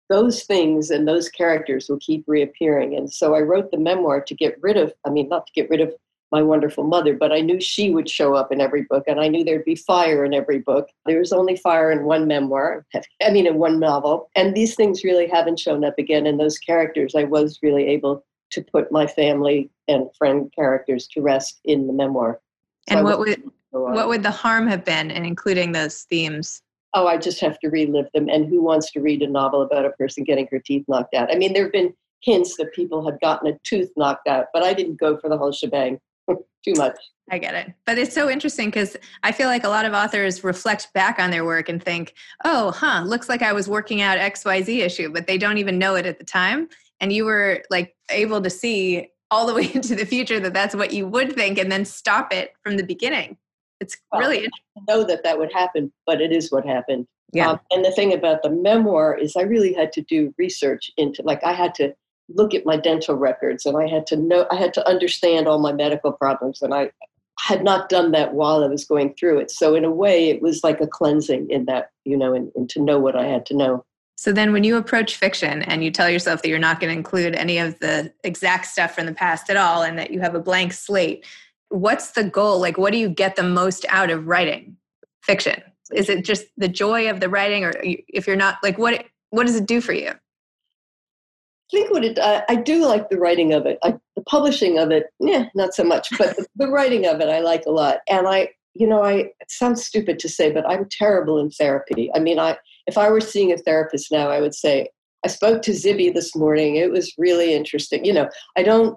those 0.09 0.45
things 0.45 0.91
and 0.91 1.07
those 1.07 1.29
characters 1.29 1.88
will 1.88 1.99
keep 1.99 2.25
reappearing. 2.27 2.97
And 2.97 3.12
so 3.12 3.35
I 3.35 3.41
wrote 3.41 3.71
the 3.71 3.79
memoir 3.79 4.21
to 4.23 4.35
get 4.35 4.57
rid 4.62 4.77
of, 4.77 4.93
I 5.05 5.11
mean, 5.11 5.29
not 5.29 5.47
to 5.47 5.53
get 5.53 5.69
rid 5.71 5.81
of 5.81 5.93
my 6.31 6.43
wonderful 6.43 6.85
mother, 6.85 7.15
but 7.15 7.33
I 7.33 7.41
knew 7.41 7.61
she 7.61 7.91
would 7.91 8.09
show 8.09 8.35
up 8.35 8.53
in 8.53 8.61
every 8.61 8.83
book, 8.83 9.05
and 9.07 9.19
I 9.19 9.29
knew 9.29 9.45
there'd 9.45 9.65
be 9.65 9.75
fire 9.75 10.25
in 10.25 10.35
every 10.35 10.59
book. 10.59 10.88
There 11.07 11.19
was 11.19 11.33
only 11.33 11.57
fire 11.57 11.91
in 11.91 12.05
one 12.05 12.27
memoir, 12.27 12.85
I 13.23 13.31
mean, 13.31 13.47
in 13.47 13.55
one 13.55 13.81
novel. 13.81 14.29
And 14.37 14.55
these 14.55 14.75
things 14.75 15.05
really 15.05 15.27
haven't 15.27 15.59
shown 15.59 15.85
up 15.85 15.95
again. 15.99 16.27
And 16.27 16.38
those 16.38 16.59
characters, 16.59 17.15
I 17.15 17.25
was 17.25 17.59
really 17.62 17.87
able 17.88 18.25
to 18.50 18.62
put 18.62 18.93
my 18.93 19.07
family 19.07 19.71
and 19.88 20.09
friend 20.17 20.53
characters 20.55 21.07
to 21.09 21.21
rest 21.21 21.61
in 21.65 21.87
the 21.87 21.93
memoir. 21.93 22.41
So 22.88 22.97
and 22.97 23.05
what 23.05 23.19
would 23.19 23.43
what 23.71 24.09
would 24.09 24.23
the 24.23 24.31
harm 24.31 24.67
have 24.67 24.85
been 24.85 25.11
in 25.11 25.25
including 25.25 25.73
those 25.73 26.03
themes? 26.05 26.62
Oh, 26.95 27.07
I 27.07 27.16
just 27.16 27.40
have 27.40 27.59
to 27.61 27.68
relive 27.68 28.07
them. 28.14 28.28
And 28.28 28.49
who 28.49 28.62
wants 28.62 28.90
to 28.92 29.00
read 29.00 29.23
a 29.23 29.28
novel 29.28 29.62
about 29.62 29.85
a 29.85 29.90
person 29.90 30.25
getting 30.25 30.49
her 30.50 30.59
teeth 30.59 30.85
knocked 30.88 31.14
out? 31.14 31.33
I 31.33 31.37
mean, 31.37 31.52
there 31.52 31.64
have 31.64 31.73
been 31.73 31.92
hints 32.23 32.57
that 32.57 32.73
people 32.73 33.09
have 33.09 33.21
gotten 33.21 33.52
a 33.52 33.59
tooth 33.64 33.90
knocked 33.97 34.26
out, 34.26 34.47
but 34.52 34.62
I 34.62 34.75
didn't 34.75 34.99
go 34.99 35.18
for 35.18 35.28
the 35.28 35.37
whole 35.37 35.52
shebang 35.52 35.99
too 36.28 36.75
much. 36.76 36.97
I 37.30 37.38
get 37.38 37.54
it. 37.54 37.75
But 37.85 37.99
it's 37.99 38.14
so 38.14 38.30
interesting 38.30 38.68
because 38.68 38.97
I 39.23 39.33
feel 39.33 39.49
like 39.49 39.64
a 39.64 39.68
lot 39.68 39.85
of 39.85 39.92
authors 39.92 40.42
reflect 40.42 40.92
back 40.95 41.18
on 41.18 41.30
their 41.30 41.45
work 41.45 41.68
and 41.68 41.83
think, 41.83 42.14
oh, 42.45 42.71
huh, 42.71 43.02
looks 43.04 43.28
like 43.28 43.42
I 43.42 43.52
was 43.52 43.68
working 43.68 44.00
out 44.00 44.18
XYZ 44.18 44.78
issue, 44.78 45.12
but 45.12 45.26
they 45.26 45.37
don't 45.37 45.59
even 45.59 45.78
know 45.78 45.95
it 45.95 46.07
at 46.07 46.18
the 46.18 46.25
time. 46.25 46.68
And 47.00 47.12
you 47.12 47.26
were 47.26 47.62
like 47.71 47.95
able 48.11 48.40
to 48.40 48.50
see 48.50 49.11
all 49.30 49.47
the 49.47 49.54
way 49.54 49.71
into 49.75 49.95
the 49.95 50.07
future 50.07 50.40
that 50.40 50.54
that's 50.54 50.75
what 50.75 50.92
you 50.92 51.07
would 51.07 51.35
think 51.35 51.59
and 51.59 51.71
then 51.71 51.85
stop 51.85 52.33
it 52.33 52.54
from 52.62 52.76
the 52.76 52.83
beginning. 52.83 53.37
It's 53.81 53.97
well, 54.11 54.21
really 54.21 54.37
interesting. 54.37 54.85
Know 54.89 55.05
that 55.05 55.23
that 55.23 55.39
would 55.39 55.53
happen, 55.53 55.93
but 56.07 56.21
it 56.21 56.33
is 56.33 56.51
what 56.51 56.67
happened. 56.67 57.07
Yeah. 57.33 57.51
Um, 57.51 57.61
and 57.71 57.85
the 57.85 57.93
thing 57.93 58.13
about 58.13 58.43
the 58.43 58.51
memoir 58.51 59.17
is 59.17 59.37
I 59.37 59.43
really 59.43 59.73
had 59.73 59.93
to 59.93 60.03
do 60.03 60.35
research 60.39 60.91
into, 60.97 61.23
like, 61.23 61.45
I 61.45 61.53
had 61.53 61.75
to 61.77 61.95
look 62.29 62.55
at 62.55 62.67
my 62.67 62.77
dental 62.77 63.15
records 63.15 63.67
and 63.67 63.77
I 63.77 63.87
had 63.87 64.07
to 64.09 64.17
know, 64.17 64.47
I 64.51 64.57
had 64.57 64.75
to 64.75 64.89
understand 64.89 65.47
all 65.47 65.59
my 65.59 65.73
medical 65.73 66.13
problems. 66.13 66.63
And 66.63 66.75
I 66.75 66.91
had 67.39 67.63
not 67.63 67.89
done 67.89 68.13
that 68.13 68.35
while 68.35 68.65
I 68.65 68.67
was 68.67 68.85
going 68.85 69.15
through 69.15 69.39
it. 69.39 69.51
So, 69.51 69.75
in 69.75 69.85
a 69.85 69.91
way, 69.91 70.29
it 70.29 70.43
was 70.43 70.65
like 70.65 70.81
a 70.81 70.87
cleansing 70.87 71.51
in 71.51 71.67
that, 71.67 71.91
you 72.05 72.17
know, 72.17 72.35
and, 72.35 72.51
and 72.57 72.69
to 72.71 72.83
know 72.83 72.99
what 72.99 73.15
I 73.15 73.27
had 73.27 73.47
to 73.47 73.57
know. 73.57 73.85
So 74.19 74.33
then 74.33 74.53
when 74.53 74.65
you 74.65 74.77
approach 74.77 75.15
fiction 75.15 75.63
and 75.63 75.85
you 75.85 75.93
tell 75.93 76.11
yourself 76.11 76.43
that 76.43 76.49
you're 76.49 76.59
not 76.59 76.81
going 76.81 76.91
to 76.91 76.99
include 76.99 77.37
any 77.37 77.59
of 77.59 77.79
the 77.79 78.13
exact 78.25 78.67
stuff 78.67 78.93
from 78.93 79.07
the 79.07 79.15
past 79.15 79.49
at 79.49 79.57
all 79.57 79.85
and 79.85 79.97
that 79.97 80.11
you 80.11 80.19
have 80.19 80.35
a 80.35 80.41
blank 80.41 80.73
slate, 80.73 81.25
what's 81.71 82.13
the 82.13 82.25
goal? 82.25 82.61
Like 82.61 82.79
what 82.79 82.93
do 82.93 82.99
you 82.99 83.09
get 83.09 83.37
the 83.37 83.43
most 83.43 83.85
out 83.89 84.11
of 84.11 84.27
writing 84.27 84.77
fiction? 85.23 85.63
Is 85.93 86.09
it 86.09 86.25
just 86.25 86.47
the 86.57 86.69
joy 86.69 87.11
of 87.11 87.21
the 87.21 87.29
writing 87.29 87.65
or 87.65 87.73
if 87.83 88.27
you're 88.27 88.37
not 88.37 88.57
like 88.63 88.79
what 88.79 89.05
what 89.31 89.47
does 89.47 89.57
it 89.57 89.67
do 89.67 89.81
for 89.81 89.93
you? 89.93 90.11
I 90.11 91.71
think 91.71 91.91
what 91.91 92.05
it 92.05 92.19
I, 92.19 92.45
I 92.49 92.57
do 92.57 92.87
like 92.87 93.11
the 93.11 93.19
writing 93.19 93.53
of 93.53 93.67
it. 93.67 93.79
I, 93.83 93.95
the 94.17 94.23
publishing 94.23 94.79
of 94.79 94.91
it, 94.91 95.07
yeah, 95.21 95.47
not 95.55 95.75
so 95.75 95.85
much, 95.85 96.09
but 96.19 96.37
the, 96.37 96.47
the 96.57 96.69
writing 96.69 97.07
of 97.07 97.21
it 97.21 97.29
I 97.29 97.41
like 97.41 97.65
a 97.67 97.71
lot. 97.71 97.99
And 98.09 98.27
I 98.27 98.51
you 98.75 98.87
know, 98.87 99.03
I 99.03 99.13
it 99.13 99.51
sounds 99.51 99.85
stupid 99.85 100.19
to 100.21 100.29
say, 100.29 100.53
but 100.53 100.69
I'm 100.69 100.87
terrible 100.91 101.39
in 101.39 101.51
therapy. 101.51 102.11
I 102.15 102.21
mean, 102.21 102.39
I 102.39 102.57
if 102.87 102.97
I 102.97 103.11
were 103.11 103.21
seeing 103.21 103.53
a 103.53 103.59
therapist 103.59 104.11
now, 104.13 104.31
I 104.31 104.41
would 104.41 104.55
say, 104.55 104.89
I 105.25 105.29
spoke 105.29 105.63
to 105.63 105.73
Zibby 105.73 106.15
this 106.15 106.35
morning. 106.37 106.77
It 106.77 106.91
was 106.91 107.13
really 107.19 107.55
interesting. 107.55 108.05
You 108.05 108.13
know, 108.13 108.29
I 108.57 108.63
don't 108.63 108.97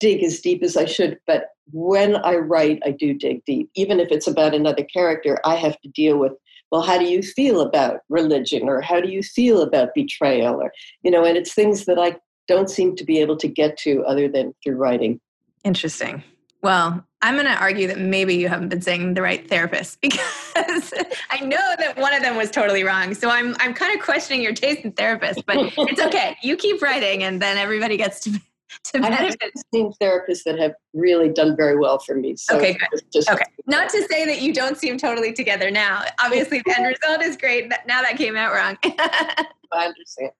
dig 0.00 0.24
as 0.24 0.40
deep 0.40 0.62
as 0.62 0.76
I 0.76 0.86
should, 0.86 1.18
but 1.26 1.50
when 1.72 2.16
I 2.16 2.36
write, 2.36 2.80
I 2.84 2.90
do 2.90 3.14
dig 3.14 3.44
deep. 3.44 3.70
Even 3.76 4.00
if 4.00 4.10
it's 4.10 4.26
about 4.26 4.54
another 4.54 4.82
character, 4.84 5.38
I 5.44 5.54
have 5.56 5.80
to 5.82 5.88
deal 5.88 6.18
with, 6.18 6.32
well, 6.72 6.82
how 6.82 6.98
do 6.98 7.04
you 7.04 7.22
feel 7.22 7.60
about 7.60 8.00
religion 8.08 8.68
or 8.68 8.80
how 8.80 9.00
do 9.00 9.08
you 9.08 9.22
feel 9.22 9.62
about 9.62 9.94
betrayal 9.94 10.60
or, 10.60 10.72
you 11.02 11.10
know, 11.10 11.24
and 11.24 11.36
it's 11.36 11.54
things 11.54 11.84
that 11.84 11.98
I 11.98 12.16
don't 12.48 12.68
seem 12.68 12.96
to 12.96 13.04
be 13.04 13.20
able 13.20 13.36
to 13.36 13.46
get 13.46 13.76
to 13.78 14.02
other 14.04 14.28
than 14.28 14.52
through 14.64 14.74
writing. 14.74 15.20
Interesting. 15.62 16.24
Well, 16.62 17.06
I'm 17.22 17.34
going 17.34 17.46
to 17.46 17.54
argue 17.54 17.86
that 17.86 17.98
maybe 17.98 18.34
you 18.34 18.48
haven't 18.48 18.68
been 18.68 18.82
seeing 18.82 19.14
the 19.14 19.22
right 19.22 19.48
therapist 19.48 20.00
because 20.02 20.92
I 21.30 21.40
know 21.40 21.74
that 21.78 21.94
one 21.96 22.12
of 22.12 22.22
them 22.22 22.36
was 22.36 22.50
totally 22.50 22.82
wrong. 22.82 23.14
So 23.14 23.30
I'm 23.30 23.54
I'm 23.60 23.72
kind 23.72 23.96
of 23.96 24.04
questioning 24.04 24.42
your 24.42 24.52
taste 24.52 24.84
in 24.84 24.92
therapists, 24.92 25.44
but 25.46 25.56
it's 25.88 26.00
okay. 26.00 26.36
You 26.42 26.56
keep 26.56 26.82
writing, 26.82 27.22
and 27.22 27.40
then 27.40 27.56
everybody 27.56 27.96
gets 27.96 28.20
to 28.20 28.40
to 28.84 29.00
benefit. 29.00 29.38
I've 29.42 29.62
seen 29.72 29.92
therapists 30.00 30.44
that 30.44 30.58
have 30.58 30.72
really 30.94 31.28
done 31.28 31.56
very 31.56 31.76
well 31.76 31.98
for 31.98 32.14
me. 32.14 32.36
So 32.36 32.56
okay, 32.56 32.74
good. 32.74 33.02
Just, 33.12 33.30
okay. 33.30 33.44
Not 33.66 33.90
to 33.90 34.06
say 34.08 34.24
that 34.26 34.42
you 34.42 34.52
don't 34.52 34.76
seem 34.76 34.98
totally 34.98 35.32
together 35.32 35.70
now. 35.70 36.02
Obviously, 36.22 36.62
the 36.64 36.74
end 36.76 36.86
result 36.86 37.22
is 37.22 37.36
great. 37.36 37.68
Now 37.86 38.02
that 38.02 38.16
came 38.16 38.36
out 38.36 38.52
wrong. 38.52 38.78
I 39.72 39.86
understand. 39.86 40.32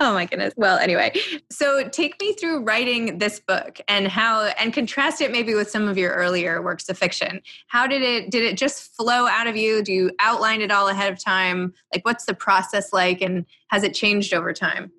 Oh 0.00 0.12
my 0.12 0.26
goodness. 0.26 0.52
Well, 0.56 0.78
anyway, 0.78 1.12
so 1.50 1.88
take 1.88 2.20
me 2.20 2.34
through 2.34 2.62
writing 2.62 3.18
this 3.18 3.40
book 3.40 3.80
and 3.88 4.06
how, 4.06 4.44
and 4.58 4.72
contrast 4.72 5.22
it 5.22 5.32
maybe 5.32 5.54
with 5.54 5.70
some 5.70 5.88
of 5.88 5.96
your 5.96 6.12
earlier 6.12 6.60
works 6.60 6.88
of 6.90 6.98
fiction. 6.98 7.40
How 7.68 7.86
did 7.86 8.02
it, 8.02 8.30
did 8.30 8.42
it 8.42 8.58
just 8.58 8.94
flow 8.94 9.26
out 9.26 9.46
of 9.46 9.56
you? 9.56 9.82
Do 9.82 9.92
you 9.92 10.10
outline 10.20 10.60
it 10.60 10.70
all 10.70 10.88
ahead 10.88 11.10
of 11.10 11.22
time? 11.22 11.72
Like, 11.94 12.04
what's 12.04 12.26
the 12.26 12.34
process 12.34 12.92
like, 12.92 13.22
and 13.22 13.46
has 13.68 13.82
it 13.82 13.94
changed 13.94 14.34
over 14.34 14.52
time? 14.52 14.92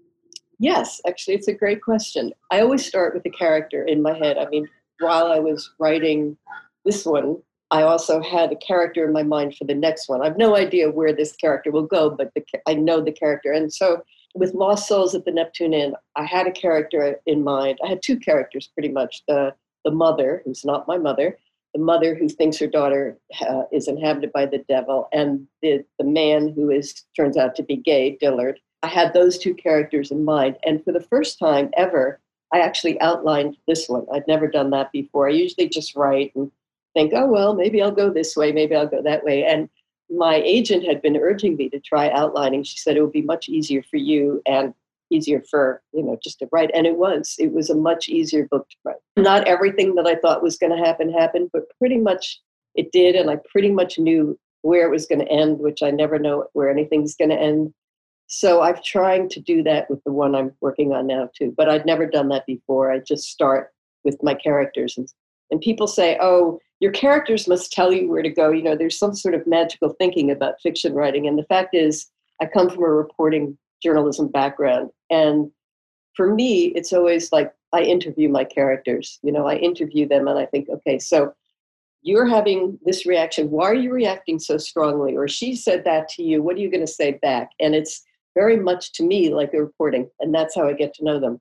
Yes, 0.61 1.01
actually, 1.07 1.33
it's 1.33 1.47
a 1.47 1.53
great 1.53 1.81
question. 1.81 2.33
I 2.51 2.61
always 2.61 2.85
start 2.85 3.15
with 3.15 3.23
the 3.23 3.31
character 3.31 3.83
in 3.83 4.03
my 4.03 4.15
head. 4.15 4.37
I 4.37 4.45
mean, 4.45 4.69
while 4.99 5.31
I 5.31 5.39
was 5.39 5.71
writing 5.79 6.37
this 6.85 7.03
one, 7.03 7.37
I 7.71 7.81
also 7.81 8.21
had 8.21 8.51
a 8.51 8.55
character 8.57 9.03
in 9.03 9.11
my 9.11 9.23
mind 9.23 9.55
for 9.57 9.65
the 9.65 9.73
next 9.73 10.07
one. 10.07 10.21
I 10.21 10.25
have 10.25 10.37
no 10.37 10.55
idea 10.55 10.91
where 10.91 11.13
this 11.13 11.35
character 11.35 11.71
will 11.71 11.87
go, 11.87 12.11
but 12.11 12.31
the, 12.35 12.43
I 12.67 12.75
know 12.75 13.01
the 13.01 13.11
character. 13.11 13.51
And 13.51 13.73
so 13.73 14.03
with 14.35 14.53
Lost 14.53 14.87
Souls 14.87 15.15
at 15.15 15.25
the 15.25 15.31
Neptune 15.31 15.73
Inn, 15.73 15.95
I 16.15 16.25
had 16.25 16.45
a 16.45 16.51
character 16.51 17.15
in 17.25 17.43
mind. 17.43 17.79
I 17.83 17.87
had 17.87 18.03
two 18.03 18.19
characters 18.19 18.69
pretty 18.71 18.89
much 18.89 19.23
the, 19.27 19.55
the 19.83 19.89
mother, 19.89 20.43
who's 20.45 20.63
not 20.63 20.87
my 20.87 20.99
mother, 20.99 21.39
the 21.73 21.81
mother 21.81 22.13
who 22.13 22.29
thinks 22.29 22.59
her 22.59 22.67
daughter 22.67 23.17
uh, 23.49 23.63
is 23.71 23.87
inhabited 23.87 24.31
by 24.31 24.45
the 24.45 24.63
devil, 24.69 25.07
and 25.11 25.47
the, 25.63 25.83
the 25.97 26.05
man 26.05 26.53
who 26.53 26.69
is 26.69 27.03
turns 27.15 27.35
out 27.35 27.55
to 27.55 27.63
be 27.63 27.77
gay, 27.77 28.15
Dillard. 28.21 28.59
I 28.83 28.87
had 28.87 29.13
those 29.13 29.37
two 29.37 29.53
characters 29.53 30.11
in 30.11 30.25
mind. 30.25 30.57
And 30.65 30.83
for 30.83 30.91
the 30.91 31.01
first 31.01 31.37
time 31.39 31.69
ever, 31.77 32.19
I 32.53 32.59
actually 32.59 32.99
outlined 32.99 33.57
this 33.67 33.87
one. 33.87 34.05
I'd 34.13 34.27
never 34.27 34.47
done 34.47 34.71
that 34.71 34.91
before. 34.91 35.27
I 35.27 35.33
usually 35.33 35.69
just 35.69 35.95
write 35.95 36.33
and 36.35 36.51
think, 36.93 37.13
oh, 37.15 37.27
well, 37.27 37.53
maybe 37.53 37.81
I'll 37.81 37.91
go 37.91 38.09
this 38.09 38.35
way, 38.35 38.51
maybe 38.51 38.75
I'll 38.75 38.87
go 38.87 39.01
that 39.01 39.23
way. 39.23 39.45
And 39.45 39.69
my 40.09 40.35
agent 40.35 40.85
had 40.85 41.01
been 41.01 41.15
urging 41.15 41.55
me 41.55 41.69
to 41.69 41.79
try 41.79 42.09
outlining. 42.09 42.63
She 42.63 42.77
said 42.77 42.97
it 42.97 43.01
would 43.01 43.13
be 43.13 43.21
much 43.21 43.47
easier 43.47 43.81
for 43.83 43.97
you 43.97 44.41
and 44.45 44.73
easier 45.09 45.41
for, 45.49 45.81
you 45.93 46.03
know, 46.03 46.17
just 46.21 46.39
to 46.39 46.49
write. 46.51 46.71
And 46.73 46.85
it 46.85 46.97
was. 46.97 47.35
It 47.39 47.53
was 47.53 47.69
a 47.69 47.75
much 47.75 48.09
easier 48.09 48.47
book 48.49 48.67
to 48.69 48.75
write. 48.83 48.97
Not 49.15 49.47
everything 49.47 49.95
that 49.95 50.07
I 50.07 50.15
thought 50.15 50.43
was 50.43 50.57
going 50.57 50.75
to 50.75 50.85
happen 50.85 51.11
happened, 51.11 51.49
but 51.53 51.63
pretty 51.79 51.97
much 51.97 52.41
it 52.75 52.91
did. 52.91 53.15
And 53.15 53.29
I 53.29 53.37
pretty 53.51 53.71
much 53.71 53.99
knew 53.99 54.37
where 54.63 54.85
it 54.85 54.91
was 54.91 55.05
going 55.05 55.19
to 55.19 55.31
end, 55.31 55.59
which 55.59 55.81
I 55.81 55.91
never 55.91 56.19
know 56.19 56.45
where 56.53 56.69
anything's 56.69 57.15
going 57.15 57.29
to 57.29 57.39
end. 57.39 57.73
So 58.33 58.61
I'm 58.61 58.77
trying 58.81 59.27
to 59.27 59.41
do 59.41 59.61
that 59.63 59.89
with 59.89 60.01
the 60.05 60.11
one 60.13 60.35
I'm 60.35 60.53
working 60.61 60.93
on 60.93 61.05
now 61.05 61.29
too. 61.37 61.53
But 61.55 61.67
I'd 61.67 61.85
never 61.85 62.05
done 62.05 62.29
that 62.29 62.45
before. 62.45 62.89
I 62.89 62.99
just 62.99 63.25
start 63.25 63.73
with 64.05 64.17
my 64.23 64.33
characters 64.33 64.97
and 64.97 65.07
and 65.51 65.59
people 65.59 65.85
say, 65.85 66.17
"Oh, 66.21 66.57
your 66.79 66.93
characters 66.93 67.45
must 67.45 67.73
tell 67.73 67.91
you 67.91 68.09
where 68.09 68.23
to 68.23 68.29
go." 68.29 68.49
You 68.51 68.63
know, 68.63 68.75
there's 68.75 68.97
some 68.97 69.13
sort 69.13 69.35
of 69.35 69.45
magical 69.45 69.89
thinking 69.89 70.31
about 70.31 70.61
fiction 70.61 70.93
writing, 70.93 71.27
and 71.27 71.37
the 71.37 71.43
fact 71.43 71.75
is, 71.75 72.09
I 72.39 72.45
come 72.45 72.69
from 72.69 72.83
a 72.83 72.87
reporting 72.87 73.57
journalism 73.83 74.29
background, 74.29 74.91
and 75.09 75.51
for 76.15 76.33
me, 76.33 76.67
it's 76.67 76.93
always 76.93 77.33
like 77.33 77.53
I 77.73 77.81
interview 77.81 78.29
my 78.29 78.45
characters. 78.45 79.19
You 79.23 79.33
know, 79.33 79.45
I 79.45 79.55
interview 79.57 80.07
them, 80.07 80.29
and 80.29 80.39
I 80.39 80.45
think, 80.45 80.69
okay, 80.69 80.99
so 80.99 81.33
you're 82.01 82.27
having 82.27 82.79
this 82.85 83.05
reaction. 83.05 83.51
Why 83.51 83.65
are 83.71 83.75
you 83.75 83.91
reacting 83.91 84.39
so 84.39 84.57
strongly? 84.57 85.17
Or 85.17 85.27
she 85.27 85.53
said 85.53 85.83
that 85.83 86.07
to 86.09 86.23
you. 86.23 86.41
What 86.41 86.55
are 86.55 86.59
you 86.59 86.71
going 86.71 86.85
to 86.85 86.91
say 86.91 87.19
back? 87.21 87.51
And 87.59 87.75
it's 87.75 88.03
very 88.35 88.57
much 88.57 88.93
to 88.93 89.03
me 89.03 89.33
like 89.33 89.53
a 89.53 89.61
reporting, 89.61 90.09
and 90.19 90.33
that's 90.33 90.55
how 90.55 90.67
I 90.67 90.73
get 90.73 90.93
to 90.95 91.03
know 91.03 91.19
them. 91.19 91.39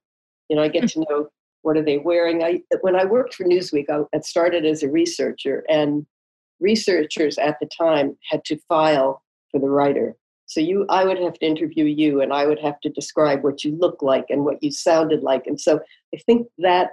You 0.49 0.57
know, 0.57 0.63
I 0.63 0.69
get 0.69 0.83
hmm. 0.83 1.01
to 1.01 1.07
know 1.09 1.29
what 1.63 1.77
are 1.77 1.83
they 1.83 1.99
wearing. 1.99 2.43
I 2.43 2.63
when 2.81 2.97
I 2.97 3.05
worked 3.05 3.35
for 3.35 3.45
Newsweek, 3.45 3.87
I 3.91 4.21
started 4.21 4.65
as 4.65 4.83
a 4.83 4.91
researcher, 4.91 5.65
and 5.69 6.07
researchers 6.61 7.39
at 7.39 7.57
the 7.61 7.67
time 7.67 8.17
had 8.31 8.45
to 8.47 8.59
file 8.69 9.23
for 9.51 9.61
the 9.61 9.69
writer. 9.69 10.17
So 10.47 10.61
you, 10.61 10.85
I 10.89 11.05
would 11.05 11.19
have 11.19 11.35
to 11.35 11.47
interview 11.47 11.85
you, 11.85 12.21
and 12.21 12.33
I 12.33 12.47
would 12.47 12.59
have 12.59 12.81
to 12.81 12.89
describe 12.89 13.45
what 13.45 13.63
you 13.63 13.77
looked 13.79 14.03
like 14.03 14.27
and 14.31 14.45
what 14.45 14.63
you 14.63 14.73
sounded 14.73 15.23
like, 15.23 15.47
and 15.47 15.61
so 15.61 15.81
I 16.15 16.19
think 16.27 16.49
that 16.59 16.91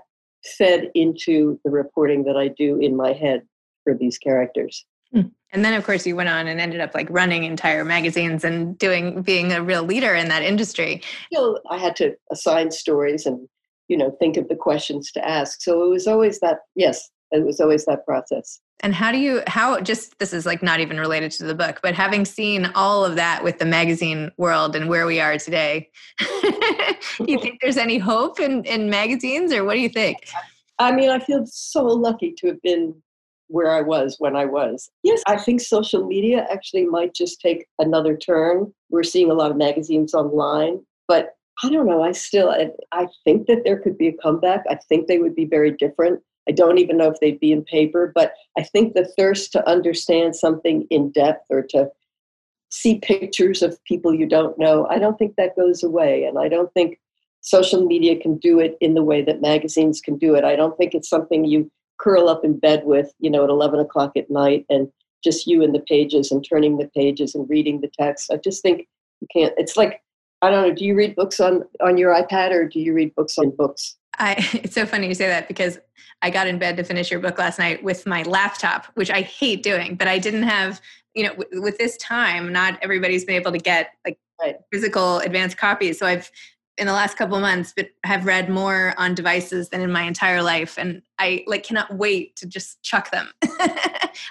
fed 0.58 0.92
into 0.94 1.60
the 1.64 1.72
reporting 1.72 2.24
that 2.26 2.38
I 2.38 2.50
do 2.50 2.78
in 2.80 2.96
my 2.96 3.14
head 3.14 3.42
for 3.84 3.94
these 3.94 4.18
characters. 4.18 4.86
And 5.54 5.64
then, 5.64 5.74
of 5.74 5.86
course, 5.86 6.06
you 6.06 6.16
went 6.16 6.30
on 6.30 6.48
and 6.48 6.60
ended 6.60 6.82
up 6.82 6.94
like 6.94 7.08
running 7.10 7.44
entire 7.44 7.86
magazines 7.86 8.44
and 8.44 8.78
doing 8.78 9.22
being 9.22 9.52
a 9.54 9.62
real 9.62 9.84
leader 9.84 10.14
in 10.14 10.28
that 10.28 10.44
industry. 10.44 11.02
You 11.32 11.40
know, 11.40 11.60
I 11.70 11.78
had 11.78 11.96
to 11.98 12.16
assign 12.32 12.72
stories 12.72 13.26
and 13.26 13.48
you 13.88 13.98
know 13.98 14.12
think 14.20 14.36
of 14.38 14.48
the 14.50 14.56
questions 14.56 15.12
to 15.14 15.28
ask. 15.28 15.62
So 15.62 15.84
it 15.84 15.90
was 15.90 16.08
always 16.08 16.40
that. 16.42 16.60
Yes, 16.76 17.10
it 17.32 17.46
was 17.46 17.60
always 17.60 17.86
that 17.86 18.06
process. 18.06 18.60
And 18.82 18.94
how 18.94 19.12
do 19.12 19.18
you 19.18 19.42
how 19.48 19.80
just 19.80 20.20
this 20.20 20.34
is 20.34 20.46
like 20.46 20.62
not 20.62 20.80
even 20.80 21.00
related 21.00 21.32
to 21.32 21.46
the 21.46 21.56
book, 21.56 21.80
but 21.82 21.96
having 21.96 22.26
seen 22.26 22.70
all 22.76 23.04
of 23.04 23.16
that 23.16 23.44
with 23.44 23.58
the 23.58 23.66
magazine 23.66 24.32
world 24.38 24.76
and 24.76 24.88
where 24.88 25.08
we 25.08 25.20
are 25.20 25.38
today, 25.38 25.90
you 27.26 27.40
think 27.40 27.60
there's 27.62 27.78
any 27.78 27.98
hope 27.98 28.40
in 28.40 28.64
in 28.66 28.90
magazines, 28.90 29.52
or 29.52 29.64
what 29.64 29.74
do 29.74 29.80
you 29.80 29.90
think? 29.90 30.30
I 30.80 30.92
mean, 30.92 31.10
I 31.10 31.20
feel 31.20 31.44
so 31.48 31.84
lucky 31.84 32.34
to 32.38 32.48
have 32.48 32.62
been 32.62 32.94
where 33.48 33.72
I 33.72 33.82
was 33.82 34.18
when 34.20 34.36
I 34.36 34.46
was. 34.46 34.90
Yes, 35.04 35.22
I 35.28 35.38
think 35.38 35.62
social 35.62 36.06
media 36.06 36.46
actually 36.52 36.86
might 36.86 37.14
just 37.14 37.40
take 37.42 37.66
another 37.80 38.16
turn. 38.18 38.74
We're 38.90 39.04
seeing 39.04 39.32
a 39.32 39.36
lot 39.36 39.52
of 39.52 39.58
magazines 39.58 40.14
online, 40.14 40.80
but 41.08 41.36
I 41.64 41.70
don't 41.70 41.88
know. 41.88 42.04
I 42.04 42.12
still, 42.12 42.50
I, 42.50 42.70
I 42.92 43.08
think 43.24 43.48
that 43.48 43.64
there 43.64 43.80
could 43.80 43.98
be 43.98 44.10
a 44.10 44.14
comeback. 44.14 44.64
I 44.70 44.76
think 44.90 45.08
they 45.08 45.18
would 45.18 45.36
be 45.36 45.46
very 45.46 45.72
different. 45.72 46.22
I 46.48 46.52
don't 46.52 46.78
even 46.78 46.98
know 46.98 47.10
if 47.10 47.20
they'd 47.20 47.40
be 47.40 47.52
in 47.52 47.64
paper, 47.64 48.12
but 48.14 48.34
I 48.58 48.64
think 48.64 48.94
the 48.94 49.12
thirst 49.18 49.52
to 49.54 49.70
understand 49.70 50.36
something 50.36 50.88
in 50.90 51.12
depth 51.12 51.46
or 51.50 51.62
to 51.70 51.90
see 52.70 53.00
pictures 53.00 53.62
of 53.62 53.84
people 53.86 54.14
you 54.14 54.28
don't 54.28 54.58
know. 54.58 54.88
I 54.90 55.00
don't 55.00 55.18
think 55.18 55.36
that 55.36 55.56
goes 55.56 55.84
away. 55.84 56.26
And 56.26 56.38
I 56.38 56.48
don't 56.48 56.72
think 56.74 57.00
social 57.42 57.86
media 57.86 58.20
can 58.20 58.38
do 58.38 58.60
it 58.60 58.78
in 58.82 58.94
the 58.94 59.04
way 59.04 59.22
that 59.24 59.42
magazines 59.42 60.02
can 60.02 60.18
do 60.18 60.36
it. 60.36 60.44
I 60.44 60.56
don't 60.56 60.78
think 60.78 60.94
it's 60.94 61.10
something 61.10 61.46
you 61.46 61.72
curl 61.98 62.30
up 62.30 62.44
in 62.44 62.58
bed 62.60 62.84
with, 62.86 63.12
you 63.20 63.30
know, 63.30 63.44
at 63.44 63.50
11 63.50 63.80
o'clock 63.80 64.12
at 64.16 64.30
night 64.30 64.66
and 64.70 64.88
just 65.24 65.48
you 65.48 65.64
and 65.64 65.74
the 65.74 65.80
pages 65.80 66.32
and 66.32 66.46
turning 66.48 66.78
the 66.78 66.90
pages 66.96 67.36
and 67.36 67.50
reading 67.50 67.82
the 67.82 67.92
text. 68.00 68.32
I 68.32 68.38
just 68.38 68.62
think 68.62 68.88
you 69.22 69.28
can't, 69.34 69.54
it's 69.58 69.76
like, 69.76 70.02
I 70.42 70.50
don't 70.52 70.68
know, 70.68 70.74
do 70.74 70.86
you 70.86 70.96
read 70.96 71.16
books 71.16 71.40
on, 71.40 71.64
on 71.82 71.98
your 71.98 72.14
iPad 72.14 72.52
or 72.52 72.68
do 72.68 72.80
you 72.80 72.94
read 72.94 73.16
books 73.16 73.38
on 73.38 73.50
books? 73.50 73.98
I, 74.20 74.36
it's 74.54 74.76
so 74.76 74.86
funny 74.86 75.08
you 75.08 75.16
say 75.16 75.28
that 75.28 75.48
because 75.48 75.80
I 76.22 76.30
got 76.30 76.48
in 76.48 76.60
bed 76.60 76.78
to 76.78 76.84
finish 76.84 77.12
your 77.12 77.20
book 77.20 77.38
last 77.38 77.60
night 77.60 77.84
with 77.84 78.06
my 78.06 78.24
laptop, 78.24 78.86
which 78.96 79.12
I 79.12 79.22
hate 79.22 79.64
doing, 79.64 79.96
but 79.96 80.08
I 80.08 80.20
didn't 80.20 80.44
have, 80.44 80.82
you 81.14 81.24
know, 81.24 81.36
w- 81.36 81.62
with 81.62 81.78
this 81.78 81.98
time, 81.98 82.52
not 82.52 82.80
everybody's 82.82 83.26
been 83.26 83.36
able 83.36 83.52
to 83.52 83.60
get 83.60 83.92
like 84.06 84.18
right. 84.42 84.58
physical 84.72 85.20
advanced 85.20 85.58
copies. 85.58 86.00
So 86.00 86.06
I've 86.06 86.32
in 86.78 86.86
the 86.88 86.94
last 86.94 87.18
couple 87.18 87.40
months 87.40 87.74
but 87.76 87.90
have 88.04 88.26
read 88.26 88.50
more 88.50 88.94
on 88.98 89.16
devices 89.16 89.70
than 89.70 89.82
in 89.82 89.92
my 89.92 90.04
entire 90.04 90.42
life. 90.42 90.78
And 90.78 91.02
i 91.20 91.44
like 91.48 91.64
cannot 91.64 91.96
wait 91.96 92.36
to 92.38 92.48
just 92.48 92.82
chuck 92.84 93.12
them. 93.12 93.30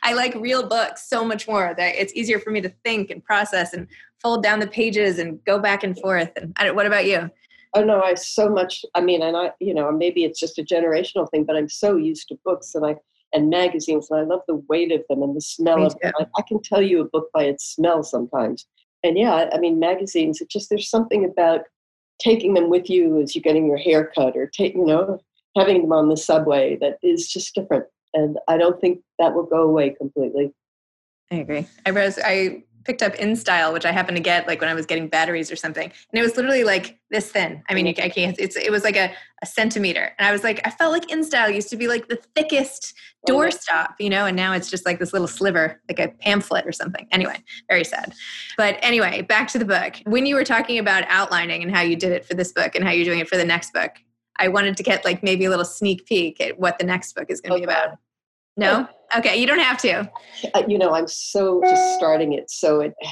I 0.03 0.15
like 0.15 0.35
real 0.35 0.69
books 0.69 1.09
so 1.09 1.25
much 1.25 1.49
more 1.49 1.75
that 1.77 1.95
it's 1.97 2.15
easier 2.15 2.39
for 2.39 2.51
me 2.51 2.61
to 2.61 2.69
think 2.85 3.11
and 3.11 3.25
process 3.25 3.73
and 3.73 3.89
fold 4.23 4.43
down 4.43 4.61
the 4.61 4.67
pages 4.67 5.19
and 5.19 5.45
go 5.45 5.59
back 5.59 5.83
and 5.83 5.99
forth. 5.99 6.31
And 6.37 6.53
I, 6.57 6.71
what 6.71 6.87
about 6.87 7.07
you? 7.07 7.31
Oh 7.75 7.85
no 7.85 8.01
i 8.01 8.15
so 8.15 8.49
much 8.49 8.87
i 8.95 9.03
mean 9.03 9.21
and 9.21 9.37
i 9.37 9.53
you 9.61 9.75
know 9.75 9.93
maybe 9.93 10.25
it's 10.25 10.41
just 10.41 10.59
a 10.59 10.63
generational 10.63 11.31
thing 11.31 11.45
but 11.45 11.57
i'm 11.57 11.69
so 11.69 11.97
used 11.97 12.27
to 12.29 12.39
books 12.43 12.75
and 12.75 12.87
i 12.87 12.97
and 13.35 13.51
magazines 13.51 14.09
and 14.11 14.19
i 14.19 14.23
love 14.23 14.41
the 14.49 14.63
weight 14.71 14.93
of 14.93 15.03
them 15.11 15.23
and 15.23 15.37
the 15.37 15.43
smell 15.43 15.79
me 15.79 15.87
of 15.87 15.97
them. 16.01 16.13
I, 16.19 16.25
I 16.39 16.43
can 16.49 16.63
tell 16.63 16.81
you 16.81 17.03
a 17.03 17.05
book 17.05 17.29
by 17.35 17.45
its 17.45 17.67
smell 17.75 18.03
sometimes. 18.03 18.67
And 19.05 19.19
yeah 19.19 19.51
i 19.53 19.59
mean 19.59 19.79
magazines 19.79 20.41
it 20.41 20.49
just 20.49 20.71
there's 20.71 20.89
something 20.89 21.27
about 21.27 21.63
taking 22.19 22.55
them 22.55 22.71
with 22.71 22.89
you 22.89 23.21
as 23.21 23.35
you're 23.35 23.43
getting 23.43 23.67
your 23.67 23.77
hair 23.77 24.11
cut 24.15 24.37
or 24.37 24.47
take, 24.47 24.75
you 24.75 24.85
know, 24.85 25.21
having 25.57 25.83
them 25.83 25.93
on 25.93 26.09
the 26.09 26.17
subway 26.17 26.77
that 26.81 26.99
is 27.03 27.29
just 27.29 27.55
different. 27.55 27.85
And 28.15 28.39
I 28.49 28.57
don't 28.57 28.81
think 28.81 29.01
that 29.19 29.35
will 29.35 29.45
go 29.45 29.63
away 29.63 29.91
completely. 29.91 30.53
I 31.31 31.37
agree. 31.37 31.67
I 31.85 31.91
was 31.91 32.19
I 32.25 32.63
picked 32.87 33.03
up 33.03 33.15
InStyle, 33.17 33.73
which 33.73 33.85
I 33.85 33.93
happened 33.93 34.17
to 34.17 34.23
get 34.23 34.47
like 34.47 34.61
when 34.61 34.71
I 34.71 34.75
was 34.75 34.87
getting 34.87 35.09
batteries 35.09 35.51
or 35.51 35.57
something, 35.57 35.85
and 35.85 36.19
it 36.19 36.23
was 36.23 36.37
literally 36.37 36.65
like 36.65 36.99
this 37.11 37.31
thin. 37.31 37.63
I 37.69 37.75
mean, 37.75 37.89
I 37.89 38.09
can't. 38.09 38.39
It's 38.39 38.57
it 38.57 38.71
was 38.71 38.85
like 38.85 38.97
a, 38.97 39.13
a 39.43 39.47
centimeter, 39.47 40.13
and 40.19 40.27
I 40.27 40.33
was 40.33 40.45
like, 40.45 40.61
I 40.65 40.71
felt 40.71 40.93
like 40.93 41.09
InStyle 41.09 41.55
used 41.55 41.69
to 41.71 41.77
be 41.77 41.89
like 41.89 42.09
the 42.09 42.19
thickest 42.35 42.95
oh, 43.29 43.33
doorstop, 43.33 43.95
you 43.99 44.09
know, 44.09 44.27
and 44.27 44.37
now 44.37 44.53
it's 44.53 44.71
just 44.71 44.87
like 44.87 44.99
this 44.99 45.13
little 45.13 45.29
sliver, 45.29 45.81
like 45.89 45.99
a 45.99 46.09
pamphlet 46.21 46.67
or 46.67 46.73
something. 46.73 47.07
Anyway, 47.11 47.37
very 47.69 47.85
sad. 47.85 48.15
But 48.57 48.79
anyway, 48.83 49.23
back 49.23 49.49
to 49.49 49.59
the 49.59 49.65
book. 49.65 49.97
When 50.05 50.25
you 50.25 50.37
were 50.37 50.45
talking 50.45 50.79
about 50.79 51.05
outlining 51.09 51.63
and 51.63 51.75
how 51.75 51.83
you 51.83 51.97
did 51.97 52.13
it 52.13 52.25
for 52.25 52.35
this 52.35 52.53
book 52.53 52.75
and 52.75 52.85
how 52.85 52.93
you're 52.93 53.05
doing 53.05 53.19
it 53.19 53.29
for 53.29 53.37
the 53.37 53.45
next 53.45 53.73
book, 53.73 53.93
I 54.39 54.49
wanted 54.49 54.77
to 54.77 54.83
get 54.83 55.05
like 55.05 55.23
maybe 55.23 55.45
a 55.45 55.51
little 55.51 55.65
sneak 55.65 56.07
peek 56.07 56.41
at 56.41 56.59
what 56.59 56.79
the 56.79 56.85
next 56.85 57.15
book 57.15 57.31
is 57.31 57.41
going 57.41 57.51
to 57.51 57.57
okay. 57.57 57.67
be 57.67 57.73
about. 57.73 57.99
No? 58.57 58.89
Oh. 58.89 59.19
Okay, 59.19 59.37
you 59.37 59.47
don't 59.47 59.61
have 59.61 59.79
to. 59.79 60.11
You 60.67 60.79
know, 60.79 60.93
I'm 60.93 61.07
so 61.07 61.61
just 61.63 61.97
starting 61.97 62.33
it, 62.33 62.51
so 62.51 62.81
it. 62.81 62.95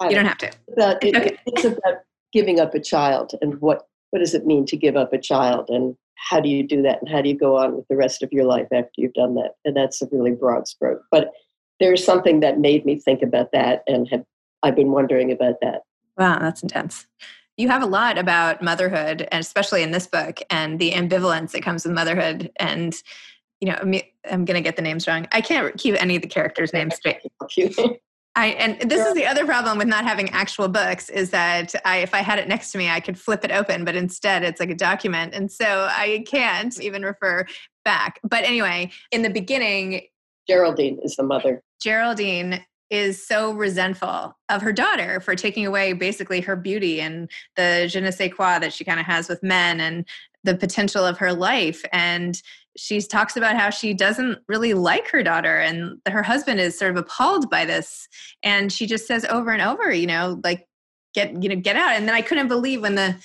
I 0.00 0.08
you 0.08 0.16
don't 0.16 0.26
have 0.26 0.38
to. 0.38 0.50
That 0.76 1.04
it, 1.04 1.14
okay. 1.14 1.38
It's 1.46 1.64
about 1.64 1.98
giving 2.32 2.58
up 2.58 2.74
a 2.74 2.80
child 2.80 3.32
and 3.40 3.60
what 3.60 3.86
what 4.10 4.18
does 4.18 4.34
it 4.34 4.46
mean 4.46 4.66
to 4.66 4.76
give 4.76 4.96
up 4.96 5.12
a 5.12 5.18
child 5.18 5.68
and 5.68 5.96
how 6.16 6.40
do 6.40 6.48
you 6.48 6.66
do 6.66 6.82
that 6.82 7.00
and 7.00 7.10
how 7.10 7.20
do 7.20 7.28
you 7.28 7.36
go 7.36 7.56
on 7.56 7.76
with 7.76 7.86
the 7.88 7.96
rest 7.96 8.22
of 8.22 8.32
your 8.32 8.44
life 8.44 8.68
after 8.72 8.90
you've 8.96 9.12
done 9.14 9.34
that 9.34 9.52
and 9.64 9.76
that's 9.76 10.02
a 10.02 10.08
really 10.10 10.32
broad 10.32 10.66
stroke 10.66 11.02
but 11.10 11.32
there's 11.80 12.04
something 12.04 12.40
that 12.40 12.58
made 12.58 12.84
me 12.84 12.98
think 12.98 13.22
about 13.22 13.52
that 13.52 13.82
and 13.86 14.08
have 14.08 14.24
i've 14.62 14.76
been 14.76 14.92
wondering 14.92 15.30
about 15.32 15.54
that 15.60 15.82
wow 16.18 16.38
that's 16.38 16.62
intense 16.62 17.06
you 17.56 17.68
have 17.68 17.82
a 17.82 17.86
lot 17.86 18.18
about 18.18 18.62
motherhood 18.62 19.28
and 19.30 19.40
especially 19.40 19.82
in 19.82 19.90
this 19.90 20.06
book 20.06 20.40
and 20.50 20.78
the 20.78 20.92
ambivalence 20.92 21.52
that 21.52 21.62
comes 21.62 21.84
with 21.84 21.94
motherhood 21.94 22.50
and 22.56 23.02
you 23.62 23.68
know, 23.68 23.78
I'm 24.28 24.44
going 24.44 24.56
to 24.56 24.60
get 24.60 24.74
the 24.74 24.82
names 24.82 25.06
wrong. 25.06 25.28
I 25.30 25.40
can't 25.40 25.78
keep 25.78 25.94
any 26.02 26.16
of 26.16 26.22
the 26.22 26.28
characters' 26.28 26.72
names 26.72 26.96
straight. 26.96 27.20
I 28.34 28.46
and 28.46 28.90
this 28.90 29.06
is 29.06 29.14
the 29.14 29.26
other 29.26 29.44
problem 29.44 29.76
with 29.76 29.86
not 29.86 30.04
having 30.04 30.30
actual 30.30 30.66
books 30.66 31.10
is 31.10 31.30
that 31.30 31.74
I 31.84 31.98
if 31.98 32.14
I 32.14 32.20
had 32.22 32.38
it 32.38 32.48
next 32.48 32.72
to 32.72 32.78
me 32.78 32.88
I 32.88 32.98
could 32.98 33.18
flip 33.18 33.44
it 33.44 33.52
open 33.52 33.84
but 33.84 33.94
instead 33.94 34.42
it's 34.42 34.58
like 34.58 34.70
a 34.70 34.74
document 34.74 35.34
and 35.34 35.52
so 35.52 35.86
I 35.90 36.24
can't 36.26 36.80
even 36.80 37.02
refer 37.02 37.44
back. 37.84 38.20
But 38.24 38.44
anyway, 38.44 38.90
in 39.10 39.20
the 39.20 39.28
beginning 39.28 40.06
Geraldine 40.48 40.98
is 41.02 41.16
the 41.16 41.24
mother. 41.24 41.62
Geraldine 41.82 42.64
is 42.88 43.24
so 43.26 43.52
resentful 43.52 44.34
of 44.48 44.62
her 44.62 44.72
daughter 44.72 45.20
for 45.20 45.36
taking 45.36 45.66
away 45.66 45.92
basically 45.92 46.40
her 46.40 46.56
beauty 46.56 47.02
and 47.02 47.30
the 47.56 47.86
je 47.86 48.00
ne 48.00 48.10
sais 48.10 48.32
quoi 48.32 48.58
that 48.58 48.72
she 48.72 48.82
kind 48.82 48.98
of 48.98 49.04
has 49.04 49.28
with 49.28 49.42
men 49.42 49.78
and 49.78 50.06
the 50.44 50.56
potential 50.56 51.04
of 51.04 51.18
her 51.18 51.32
life 51.32 51.84
and 51.92 52.42
she 52.76 53.00
talks 53.02 53.36
about 53.36 53.56
how 53.56 53.70
she 53.70 53.92
doesn't 53.92 54.38
really 54.48 54.74
like 54.74 55.08
her 55.08 55.22
daughter 55.22 55.60
and 55.60 55.98
her 56.08 56.22
husband 56.22 56.60
is 56.60 56.78
sort 56.78 56.90
of 56.90 56.96
appalled 56.96 57.50
by 57.50 57.64
this. 57.64 58.08
And 58.42 58.72
she 58.72 58.86
just 58.86 59.06
says 59.06 59.24
over 59.26 59.50
and 59.50 59.62
over 59.62 59.92
you 59.92 60.06
know 60.06 60.40
like 60.44 60.66
get 61.14 61.42
you 61.42 61.48
know 61.48 61.56
get 61.56 61.76
out. 61.76 61.92
And 61.92 62.08
then 62.08 62.14
i 62.14 62.22
couldn't 62.22 62.48
believe 62.48 62.82
when 62.82 62.94
the 62.94 63.16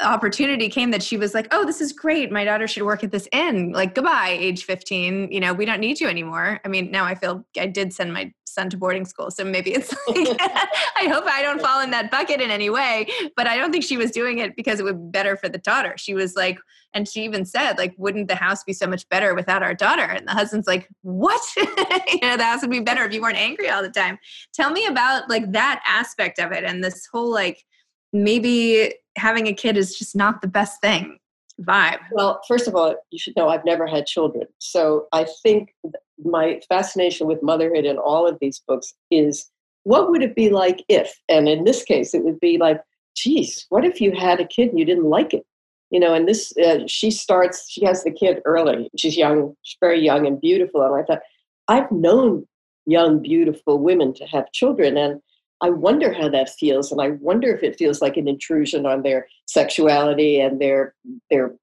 opportunity 0.00 0.68
came 0.68 0.92
that 0.92 1.02
she 1.02 1.16
was 1.16 1.34
like 1.34 1.48
oh 1.52 1.64
this 1.64 1.80
is 1.80 1.92
great. 1.92 2.32
My 2.32 2.44
daughter 2.44 2.66
should 2.66 2.82
work 2.82 3.04
at 3.04 3.12
this 3.12 3.28
inn. 3.32 3.72
Like 3.72 3.94
goodbye 3.94 4.36
age 4.38 4.64
15 4.64 5.30
you 5.30 5.40
know 5.40 5.52
we 5.52 5.64
don't 5.64 5.80
need 5.80 6.00
you 6.00 6.08
anymore. 6.08 6.60
I 6.64 6.68
mean 6.68 6.90
now 6.90 7.04
i 7.04 7.14
feel 7.14 7.44
i 7.58 7.66
did 7.66 7.92
send 7.92 8.12
my 8.12 8.32
son 8.46 8.70
to 8.70 8.76
boarding 8.76 9.04
school 9.04 9.30
so 9.30 9.44
maybe 9.44 9.72
it's 9.72 9.92
like 10.08 10.16
i 10.40 11.06
hope 11.06 11.26
i 11.26 11.42
don't 11.42 11.60
fall 11.60 11.80
in 11.82 11.90
that 11.90 12.10
bucket 12.10 12.40
in 12.40 12.50
any 12.50 12.70
way. 12.70 13.06
But 13.36 13.46
i 13.46 13.56
don't 13.56 13.70
think 13.70 13.84
she 13.84 13.96
was 13.96 14.10
doing 14.10 14.38
it 14.38 14.56
because 14.56 14.80
it 14.80 14.82
would 14.82 14.98
be 14.98 15.10
better 15.10 15.36
for 15.36 15.48
the 15.48 15.58
daughter. 15.58 15.94
She 15.96 16.14
was 16.14 16.34
like 16.34 16.58
and 16.94 17.08
she 17.08 17.24
even 17.24 17.44
said 17.44 17.78
like 17.78 17.94
wouldn't 17.96 18.28
the 18.28 18.34
house 18.34 18.64
be 18.64 18.72
so 18.72 18.86
much 18.86 19.08
better 19.08 19.34
without 19.34 19.62
our 19.62 19.74
daughter 19.74 20.02
and 20.02 20.26
the 20.26 20.32
husband's 20.32 20.66
like 20.66 20.88
what 21.02 21.40
you 21.56 22.20
know 22.22 22.36
the 22.36 22.44
house 22.44 22.62
would 22.62 22.70
be 22.70 22.80
better 22.80 23.04
if 23.04 23.12
you 23.12 23.20
weren't 23.20 23.36
angry 23.36 23.68
all 23.68 23.82
the 23.82 23.90
time 23.90 24.18
tell 24.54 24.70
me 24.70 24.86
about 24.86 25.28
like 25.28 25.50
that 25.52 25.82
aspect 25.86 26.38
of 26.38 26.52
it 26.52 26.64
and 26.64 26.82
this 26.82 27.06
whole 27.12 27.30
like 27.30 27.64
maybe 28.12 28.94
having 29.16 29.46
a 29.46 29.52
kid 29.52 29.76
is 29.76 29.98
just 29.98 30.16
not 30.16 30.40
the 30.40 30.48
best 30.48 30.80
thing 30.80 31.18
vibe? 31.60 31.98
Well, 32.12 32.40
first 32.46 32.68
of 32.68 32.74
all, 32.74 32.94
you 33.10 33.18
should 33.18 33.36
know 33.36 33.48
I've 33.48 33.64
never 33.64 33.86
had 33.86 34.06
children. 34.06 34.46
So 34.58 35.06
I 35.12 35.26
think 35.42 35.74
my 36.22 36.60
fascination 36.68 37.26
with 37.26 37.42
motherhood 37.42 37.84
in 37.84 37.98
all 37.98 38.26
of 38.26 38.38
these 38.40 38.62
books 38.66 38.94
is 39.10 39.50
what 39.84 40.10
would 40.10 40.22
it 40.22 40.34
be 40.34 40.50
like 40.50 40.84
if? 40.88 41.18
And 41.28 41.48
in 41.48 41.64
this 41.64 41.82
case, 41.82 42.14
it 42.14 42.24
would 42.24 42.40
be 42.40 42.58
like, 42.58 42.80
geez, 43.16 43.66
what 43.70 43.84
if 43.84 44.00
you 44.00 44.12
had 44.12 44.40
a 44.40 44.46
kid 44.46 44.68
and 44.68 44.78
you 44.78 44.84
didn't 44.84 45.04
like 45.08 45.34
it? 45.34 45.44
You 45.90 46.00
know, 46.00 46.12
and 46.12 46.28
this, 46.28 46.52
uh, 46.58 46.80
she 46.86 47.10
starts, 47.10 47.70
she 47.70 47.84
has 47.84 48.04
the 48.04 48.10
kid 48.10 48.40
early. 48.44 48.90
She's 48.96 49.16
young, 49.16 49.54
she's 49.62 49.78
very 49.80 50.00
young 50.00 50.26
and 50.26 50.40
beautiful. 50.40 50.82
And 50.82 50.94
I 50.94 51.02
thought, 51.02 51.22
I've 51.68 51.90
known 51.90 52.46
young, 52.86 53.22
beautiful 53.22 53.78
women 53.78 54.12
to 54.14 54.24
have 54.26 54.52
children. 54.52 54.96
And 54.96 55.20
I 55.60 55.70
wonder 55.70 56.12
how 56.12 56.28
that 56.28 56.50
feels, 56.50 56.92
and 56.92 57.00
I 57.00 57.10
wonder 57.20 57.54
if 57.54 57.62
it 57.62 57.78
feels 57.78 58.00
like 58.00 58.16
an 58.16 58.28
intrusion 58.28 58.86
on 58.86 59.02
their 59.02 59.26
sexuality 59.46 60.40
and 60.40 60.60
their 60.60 60.94
their 61.30 61.54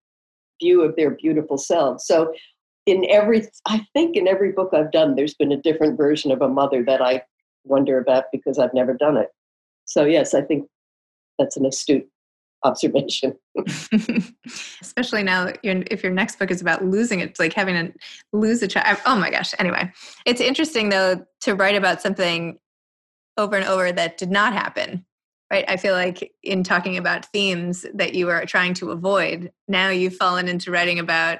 view 0.61 0.81
of 0.81 0.95
their 0.95 1.11
beautiful 1.11 1.57
selves. 1.57 2.05
So, 2.05 2.33
in 2.85 3.05
every, 3.09 3.47
I 3.65 3.85
think 3.93 4.15
in 4.15 4.27
every 4.27 4.51
book 4.51 4.71
I've 4.73 4.91
done, 4.91 5.15
there's 5.15 5.33
been 5.33 5.51
a 5.51 5.61
different 5.61 5.97
version 5.97 6.31
of 6.31 6.41
a 6.41 6.49
mother 6.49 6.83
that 6.83 7.01
I 7.01 7.23
wonder 7.63 7.97
about 7.97 8.25
because 8.31 8.59
I've 8.59 8.73
never 8.73 8.93
done 8.93 9.17
it. 9.17 9.29
So, 9.85 10.03
yes, 10.03 10.33
I 10.33 10.41
think 10.41 10.67
that's 11.39 11.57
an 11.57 11.65
astute 11.65 12.07
observation. 12.65 13.37
Especially 14.81 15.23
now, 15.23 15.53
if 15.63 16.03
your 16.03 16.11
next 16.11 16.39
book 16.39 16.51
is 16.51 16.61
about 16.61 16.83
losing 16.83 17.19
it, 17.19 17.29
it's 17.29 17.39
like 17.39 17.53
having 17.53 17.75
to 17.75 17.93
lose 18.33 18.61
a 18.61 18.67
child. 18.67 18.97
Oh 19.05 19.15
my 19.15 19.29
gosh. 19.29 19.53
Anyway, 19.59 19.91
it's 20.25 20.41
interesting 20.41 20.89
though 20.89 21.25
to 21.41 21.55
write 21.55 21.75
about 21.75 22.01
something 22.01 22.57
over 23.37 23.55
and 23.55 23.65
over 23.65 23.91
that 23.91 24.17
did 24.17 24.31
not 24.31 24.53
happen 24.53 25.05
right 25.51 25.65
i 25.67 25.77
feel 25.77 25.93
like 25.93 26.31
in 26.43 26.63
talking 26.63 26.97
about 26.97 27.25
themes 27.25 27.85
that 27.93 28.13
you 28.13 28.29
are 28.29 28.45
trying 28.45 28.73
to 28.73 28.91
avoid 28.91 29.51
now 29.67 29.89
you've 29.89 30.15
fallen 30.15 30.47
into 30.47 30.71
writing 30.71 30.99
about 30.99 31.39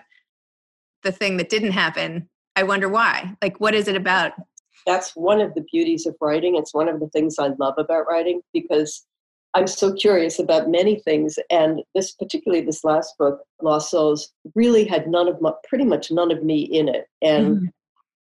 the 1.04 1.12
thing 1.12 1.38
that 1.38 1.50
didn't 1.50 1.72
happen 1.72 2.30
i 2.56 2.64
wonder 2.64 2.90
why 2.90 3.36
like 3.42 3.60
what 3.60 3.74
is 3.74 3.88
it 3.88 3.96
about 3.96 4.34
that's 4.86 5.16
one 5.16 5.42
of 5.42 5.54
the 5.56 5.66
beauties 5.72 6.06
of 6.06 6.16
writing 6.22 6.56
it's 6.56 6.74
one 6.74 6.90
of 6.90 7.00
the 7.00 7.08
things 7.10 7.38
i 7.40 7.48
love 7.60 7.76
about 7.78 8.06
writing 8.08 8.42
because 8.54 9.06
i'm 9.56 9.68
so 9.68 9.94
curious 9.94 10.38
about 10.38 10.70
many 10.70 11.00
things 11.00 11.39
and 11.50 11.82
this 11.96 12.12
particularly 12.12 12.63
this 12.63 12.84
last 12.84 13.18
book 13.18 13.39
lost 13.62 13.89
souls 13.89 14.32
really 14.54 14.86
had 14.86 15.08
none 15.08 15.28
of 15.28 15.41
my 15.41 15.52
pretty 15.68 15.86
much 15.86 16.12
none 16.12 16.32
of 16.32 16.44
me 16.44 16.62
in 16.62 16.88
it. 16.88 17.08
And 17.22 17.58
mm 17.58 17.68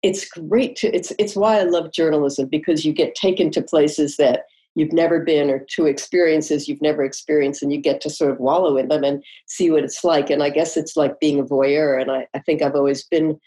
it's 0.02 0.28
great 0.28 0.74
to 0.74 0.88
it's 0.88 1.12
it's 1.18 1.36
why 1.36 1.60
I 1.60 1.62
love 1.62 1.92
journalism 1.92 2.48
because 2.48 2.84
you 2.84 2.92
get 2.92 3.14
taken 3.14 3.52
to 3.52 3.62
places 3.62 4.16
that 4.16 4.40
you've 4.74 4.92
never 4.92 5.20
been 5.20 5.48
or 5.48 5.64
to 5.70 5.86
experiences 5.86 6.66
you've 6.66 6.82
never 6.82 7.04
experienced 7.04 7.62
and 7.62 7.72
you 7.72 7.80
get 7.80 8.00
to 8.00 8.10
sort 8.10 8.32
of 8.32 8.40
wallow 8.40 8.76
in 8.76 8.88
them 8.88 9.04
and 9.04 9.22
see 9.46 9.70
what 9.70 9.84
it's 9.84 10.02
like. 10.02 10.28
And 10.28 10.42
i 10.42 10.50
guess 10.50 10.76
it's 10.76 10.96
like 10.96 11.20
being 11.20 11.38
a 11.38 11.44
voyeur 11.44 12.00
and 12.00 12.10
i, 12.10 12.26
I 12.34 12.40
think 12.40 12.62
i've 12.62 12.74
always 12.74 13.04
been 13.04 13.38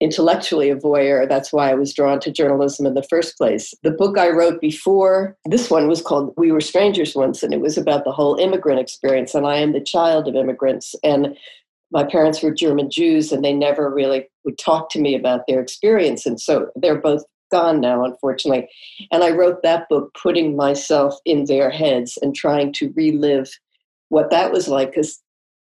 intellectually 0.00 0.70
a 0.70 0.76
voyeur. 0.76 1.28
That's 1.28 1.52
why 1.52 1.70
I 1.70 1.74
was 1.74 1.92
drawn 1.92 2.20
to 2.20 2.30
journalism 2.30 2.86
in 2.86 2.94
the 2.94 3.02
first 3.02 3.36
place. 3.36 3.74
The 3.82 3.90
book 3.90 4.16
I 4.16 4.30
wrote 4.30 4.60
before 4.60 5.36
this 5.46 5.70
one 5.70 5.88
was 5.88 6.02
called 6.02 6.34
We 6.36 6.52
Were 6.52 6.60
Strangers 6.60 7.14
Once, 7.14 7.42
and 7.42 7.52
it 7.52 7.60
was 7.60 7.76
about 7.76 8.04
the 8.04 8.12
whole 8.12 8.36
immigrant 8.36 8.80
experience. 8.80 9.34
And 9.34 9.46
I 9.46 9.56
am 9.56 9.72
the 9.72 9.80
child 9.80 10.28
of 10.28 10.36
immigrants. 10.36 10.94
And 11.02 11.36
my 11.90 12.04
parents 12.04 12.42
were 12.42 12.52
German 12.52 12.90
Jews, 12.90 13.32
and 13.32 13.44
they 13.44 13.52
never 13.52 13.92
really 13.92 14.28
would 14.44 14.58
talk 14.58 14.90
to 14.90 15.00
me 15.00 15.14
about 15.14 15.42
their 15.48 15.60
experience. 15.60 16.26
And 16.26 16.40
so 16.40 16.70
they're 16.76 17.00
both 17.00 17.24
gone 17.50 17.80
now, 17.80 18.04
unfortunately. 18.04 18.68
And 19.10 19.24
I 19.24 19.30
wrote 19.30 19.62
that 19.62 19.88
book 19.88 20.14
putting 20.20 20.54
myself 20.54 21.16
in 21.24 21.46
their 21.46 21.70
heads 21.70 22.18
and 22.20 22.34
trying 22.34 22.72
to 22.74 22.92
relive 22.94 23.50
what 24.10 24.30
that 24.30 24.52
was 24.52 24.68
like 24.68 24.90
because 24.90 25.20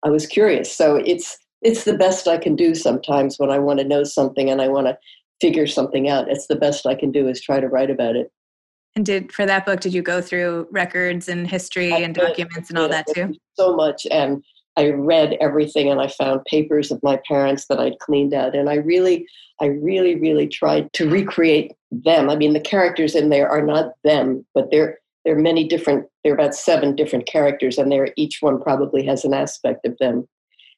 I 0.05 0.11
was 0.11 0.27
curious. 0.27 0.75
So 0.75 0.97
it's 0.97 1.39
it's 1.63 1.85
the 1.85 1.95
best 1.95 2.27
I 2.29 2.39
can 2.39 2.57
do 2.57 2.75
sometimes 2.75 3.39
when 3.39 3.51
I 3.51 3.59
want 3.59 3.81
to 3.81 3.85
know 3.87 4.05
something 4.05 4.51
and 4.51 4.63
I 4.63 4.69
want 4.69 4.87
to 4.87 4.99
figure 5.41 5.67
something 5.67 6.09
out. 6.09 6.31
It's 6.31 6.47
the 6.47 6.57
best 6.57 6.87
I 6.87 6.95
can 6.95 7.13
do 7.13 7.29
is 7.29 7.41
try 7.41 7.61
to 7.61 7.69
write 7.69 7.91
about 7.91 8.17
it. 8.17 8.31
And 8.97 9.07
did 9.07 9.33
for 9.33 9.47
that 9.47 9.67
book, 9.67 9.81
did 9.81 9.95
you 9.95 10.03
go 10.03 10.21
through 10.21 10.67
records 10.71 11.29
and 11.29 11.47
history 11.47 11.93
I 11.93 11.99
and 11.99 12.15
did, 12.15 12.23
documents 12.23 12.71
and 12.71 12.79
all 12.79 12.89
that 12.89 13.07
too? 13.15 13.35
So 13.55 13.77
much, 13.77 14.07
and 14.11 14.43
I 14.77 14.91
read 14.91 15.37
everything, 15.41 15.89
and 15.89 16.01
I 16.01 16.09
found 16.09 16.45
papers 16.47 16.91
of 16.91 17.01
my 17.03 17.21
parents 17.29 17.67
that 17.69 17.79
I'd 17.79 17.99
cleaned 18.01 18.35
out, 18.35 18.57
and 18.57 18.69
I 18.69 18.77
really, 18.77 19.27
I 19.61 19.67
really, 19.67 20.17
really 20.17 20.49
tried 20.49 20.93
to 20.95 21.09
recreate 21.09 21.73
them. 21.93 22.29
I 22.29 22.37
mean, 22.37 22.53
the 22.53 22.61
characters 22.61 23.15
in 23.15 23.29
there 23.29 23.49
are 23.49 23.63
not 23.63 23.93
them, 24.03 24.45
but 24.55 24.71
they're 24.71 24.99
there 25.25 25.37
are 25.37 25.41
many 25.41 25.69
different. 25.69 26.07
There 26.25 26.33
are 26.33 26.37
about 26.37 26.55
seven 26.55 26.97
different 26.97 27.27
characters, 27.27 27.79
and 27.79 27.93
there 27.93 28.09
each 28.17 28.39
one 28.41 28.61
probably 28.61 29.05
has 29.07 29.25
an 29.25 29.35
aspect 29.35 29.87
of 29.87 29.97
them. 30.01 30.27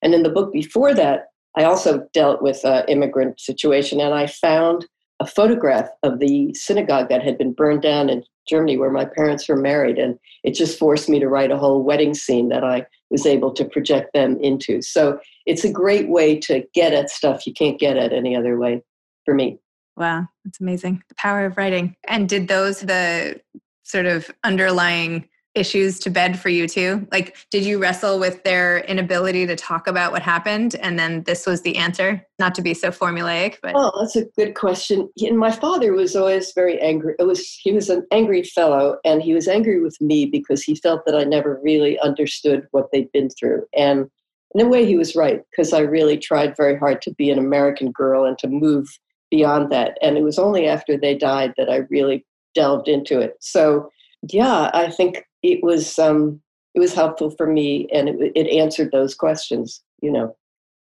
And 0.02 0.14
in 0.14 0.22
the 0.22 0.30
book 0.30 0.52
before 0.52 0.94
that, 0.94 1.28
I 1.56 1.64
also 1.64 2.06
dealt 2.12 2.42
with 2.42 2.64
an 2.64 2.84
immigrant 2.88 3.40
situation, 3.40 4.00
and 4.00 4.14
I 4.14 4.26
found 4.26 4.86
a 5.20 5.26
photograph 5.26 5.88
of 6.02 6.18
the 6.18 6.52
synagogue 6.54 7.08
that 7.08 7.22
had 7.22 7.38
been 7.38 7.52
burned 7.52 7.82
down 7.82 8.08
in 8.08 8.24
Germany 8.48 8.76
where 8.76 8.90
my 8.90 9.04
parents 9.04 9.48
were 9.48 9.56
married. 9.56 9.98
And 9.98 10.18
it 10.42 10.52
just 10.52 10.78
forced 10.78 11.08
me 11.08 11.20
to 11.20 11.28
write 11.28 11.52
a 11.52 11.56
whole 11.56 11.82
wedding 11.84 12.12
scene 12.14 12.48
that 12.48 12.64
I 12.64 12.86
was 13.10 13.24
able 13.24 13.52
to 13.52 13.64
project 13.64 14.12
them 14.14 14.38
into. 14.40 14.82
So 14.82 15.20
it's 15.46 15.64
a 15.64 15.70
great 15.70 16.08
way 16.08 16.40
to 16.40 16.64
get 16.74 16.92
at 16.92 17.08
stuff 17.08 17.46
you 17.46 17.52
can't 17.52 17.78
get 17.78 17.96
at 17.96 18.12
any 18.12 18.34
other 18.34 18.58
way 18.58 18.82
for 19.24 19.34
me. 19.34 19.60
Wow, 19.96 20.26
that's 20.44 20.60
amazing. 20.60 21.04
The 21.08 21.14
power 21.14 21.44
of 21.44 21.56
writing. 21.56 21.94
And 22.08 22.28
did 22.28 22.48
those, 22.48 22.80
the 22.80 23.40
sort 23.84 24.06
of 24.06 24.28
underlying 24.42 25.28
issues 25.54 25.98
to 26.00 26.10
bed 26.10 26.38
for 26.38 26.48
you 26.48 26.66
too? 26.66 27.06
Like, 27.12 27.36
did 27.50 27.64
you 27.64 27.78
wrestle 27.78 28.18
with 28.18 28.42
their 28.44 28.80
inability 28.80 29.46
to 29.46 29.56
talk 29.56 29.86
about 29.86 30.12
what 30.12 30.22
happened, 30.22 30.74
and 30.76 30.98
then 30.98 31.22
this 31.24 31.46
was 31.46 31.62
the 31.62 31.76
answer? 31.76 32.26
Not 32.38 32.54
to 32.56 32.62
be 32.62 32.74
so 32.74 32.90
formulaic, 32.90 33.56
but 33.62 33.72
oh, 33.74 33.92
that's 34.00 34.16
a 34.16 34.24
good 34.36 34.54
question. 34.54 35.08
And 35.18 35.38
my 35.38 35.50
father 35.50 35.92
was 35.92 36.16
always 36.16 36.52
very 36.52 36.80
angry. 36.80 37.14
It 37.18 37.24
was 37.24 37.46
he 37.62 37.72
was 37.72 37.90
an 37.90 38.06
angry 38.10 38.42
fellow, 38.42 38.98
and 39.04 39.22
he 39.22 39.34
was 39.34 39.48
angry 39.48 39.80
with 39.80 40.00
me 40.00 40.26
because 40.26 40.62
he 40.62 40.74
felt 40.74 41.04
that 41.06 41.14
I 41.14 41.24
never 41.24 41.60
really 41.62 41.98
understood 42.00 42.66
what 42.70 42.90
they'd 42.92 43.12
been 43.12 43.30
through. 43.30 43.66
And 43.76 44.10
in 44.54 44.66
a 44.66 44.68
way, 44.68 44.84
he 44.84 44.96
was 44.96 45.16
right 45.16 45.42
because 45.50 45.72
I 45.72 45.80
really 45.80 46.18
tried 46.18 46.56
very 46.56 46.78
hard 46.78 47.02
to 47.02 47.14
be 47.14 47.30
an 47.30 47.38
American 47.38 47.90
girl 47.90 48.24
and 48.24 48.38
to 48.38 48.48
move 48.48 48.88
beyond 49.30 49.72
that. 49.72 49.96
And 50.02 50.18
it 50.18 50.22
was 50.22 50.38
only 50.38 50.66
after 50.66 50.96
they 50.96 51.16
died 51.16 51.54
that 51.56 51.70
I 51.70 51.82
really 51.88 52.24
delved 52.54 52.86
into 52.86 53.18
it. 53.18 53.36
So 53.40 53.90
yeah, 54.30 54.70
I 54.74 54.90
think 54.90 55.24
it 55.42 55.62
was 55.62 55.98
um, 55.98 56.40
it 56.74 56.80
was 56.80 56.94
helpful 56.94 57.30
for 57.30 57.46
me, 57.46 57.88
and 57.92 58.08
it, 58.08 58.32
it 58.34 58.48
answered 58.48 58.90
those 58.92 59.14
questions. 59.14 59.82
You 60.00 60.12
know. 60.12 60.36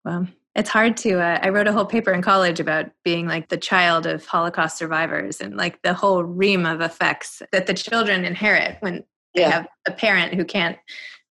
Wow. 0.04 0.26
It's 0.56 0.70
hard 0.70 0.96
to. 0.98 1.20
Uh, 1.20 1.38
I 1.42 1.50
wrote 1.50 1.68
a 1.68 1.72
whole 1.72 1.84
paper 1.84 2.12
in 2.12 2.22
college 2.22 2.60
about 2.60 2.90
being 3.04 3.26
like 3.26 3.48
the 3.48 3.58
child 3.58 4.06
of 4.06 4.24
Holocaust 4.24 4.78
survivors 4.78 5.40
and 5.42 5.54
like 5.54 5.82
the 5.82 5.92
whole 5.92 6.24
ream 6.24 6.64
of 6.64 6.80
effects 6.80 7.42
that 7.52 7.66
the 7.66 7.74
children 7.74 8.24
inherit 8.24 8.78
when 8.80 9.04
they 9.34 9.42
yeah. 9.42 9.50
have 9.50 9.68
a 9.86 9.92
parent 9.92 10.32
who 10.32 10.46
can't, 10.46 10.78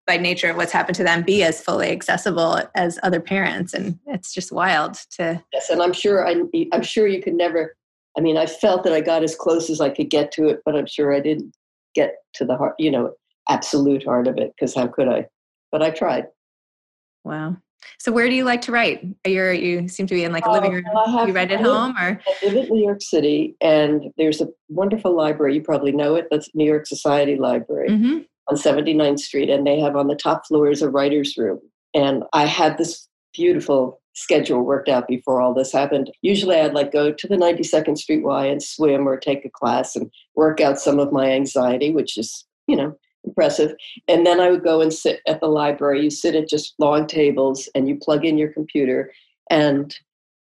by 0.07 0.19
nature 0.19 0.51
of 0.51 0.59
what's 0.59 0.73
happened 0.73 0.97
to 0.97 1.05
them, 1.05 1.23
be 1.23 1.43
as 1.43 1.63
fully 1.63 1.91
accessible 1.91 2.61
as 2.75 2.99
other 3.03 3.21
parents, 3.21 3.73
and 3.73 3.99
it's 4.07 4.35
just 4.35 4.53
wild 4.53 4.97
to. 5.13 5.43
Yes, 5.55 5.71
and 5.71 5.81
I'm 5.81 5.95
sure 5.95 6.29
I, 6.29 6.43
I'm 6.73 6.83
sure 6.83 7.07
you 7.07 7.23
could 7.23 7.35
never. 7.35 7.75
I 8.19 8.21
mean, 8.21 8.37
I 8.37 8.45
felt 8.45 8.85
that 8.85 8.93
I 8.93 9.01
got 9.01 9.25
as 9.25 9.35
close 9.35 9.71
as 9.71 9.81
I 9.81 9.89
could 9.89 10.11
get 10.11 10.33
to 10.33 10.49
it, 10.49 10.61
but 10.67 10.77
I'm 10.77 10.87
sure 10.87 11.15
I 11.15 11.21
didn't 11.21 11.55
get 11.95 12.17
to 12.35 12.45
the 12.45 12.57
heart, 12.57 12.75
you 12.79 12.91
know, 12.91 13.13
absolute 13.49 14.05
heart 14.05 14.27
of 14.27 14.39
it 14.39 14.53
because 14.55 14.75
how 14.75 14.87
could 14.87 15.09
I? 15.09 15.27
But 15.71 15.83
I 15.83 15.91
tried. 15.91 16.27
Wow. 17.25 17.57
So 17.99 18.13
where 18.13 18.29
do 18.29 18.35
you 18.35 18.45
like 18.45 18.63
to 18.63 18.73
write? 18.73 19.05
you 19.27 19.51
you 19.51 19.89
seem 19.89 20.07
to 20.07 20.15
be 20.15 20.25
in 20.25 20.33
like 20.33 20.47
a 20.47 20.51
living 20.51 20.73
uh, 20.73 20.75
room. 20.75 20.85
Uh, 20.87 21.27
you 21.27 21.33
write 21.33 21.53
at 21.53 21.61
home 21.61 21.95
or? 21.97 22.21
I 22.27 22.47
live 22.47 22.69
in 22.69 22.75
New 22.75 22.83
York 22.83 23.03
City, 23.03 23.57
and 23.61 24.05
there's 24.17 24.41
a 24.41 24.49
wonderful 24.69 25.15
library. 25.15 25.55
You 25.55 25.63
probably 25.63 25.93
know 25.93 26.15
it. 26.15 26.29
That's 26.31 26.49
New 26.55 26.65
York 26.65 26.87
Society 26.87 27.37
Library 27.37 27.91
mm-hmm. 27.91 28.19
on 28.49 28.57
79th 28.57 29.21
Street, 29.21 29.51
and 29.51 29.67
they 29.67 29.79
have 29.81 29.97
on 29.97 30.09
the 30.09 30.17
top 30.17 30.47
floor 30.47 30.71
is 30.71 30.83
a 30.83 30.89
writer's 30.89 31.37
room. 31.37 31.61
And 31.95 32.25
I 32.33 32.47
had 32.47 32.79
this 32.79 33.09
beautiful 33.33 34.01
schedule 34.15 34.63
worked 34.63 34.89
out 34.89 35.07
before 35.07 35.41
all 35.41 35.53
this 35.53 35.73
happened. 35.73 36.11
Usually 36.23 36.57
I'd 36.57 36.73
like 36.73 36.93
go 36.93 37.13
to 37.13 37.29
the 37.29 37.37
92nd 37.37 37.99
Street 37.99 38.25
Y 38.25 38.47
and 38.47 38.63
swim 38.63 39.07
or 39.07 39.17
take 39.17 39.45
a 39.45 39.51
class 39.51 39.95
and 39.95 40.11
work 40.35 40.61
out 40.61 40.81
some 40.81 40.99
of 40.99 41.13
my 41.13 41.31
anxiety, 41.31 41.93
which 41.93 42.17
is, 42.17 42.47
you 42.67 42.77
know, 42.77 42.97
impressive. 43.25 43.75
And 44.09 44.27
then 44.27 44.41
I 44.41 44.51
would 44.51 44.63
go 44.63 44.81
and 44.81 44.93
sit 44.93 45.21
at 45.27 45.41
the 45.41 45.49
library. 45.49 46.03
You 46.03 46.11
sit 46.11 46.35
at 46.35 46.49
just 46.49 46.75
long 46.79 47.07
tables 47.07 47.69
and 47.75 47.89
you 47.89 47.97
plug 47.97 48.25
in 48.25 48.39
your 48.39 48.53
computer 48.53 49.13
and 49.51 49.95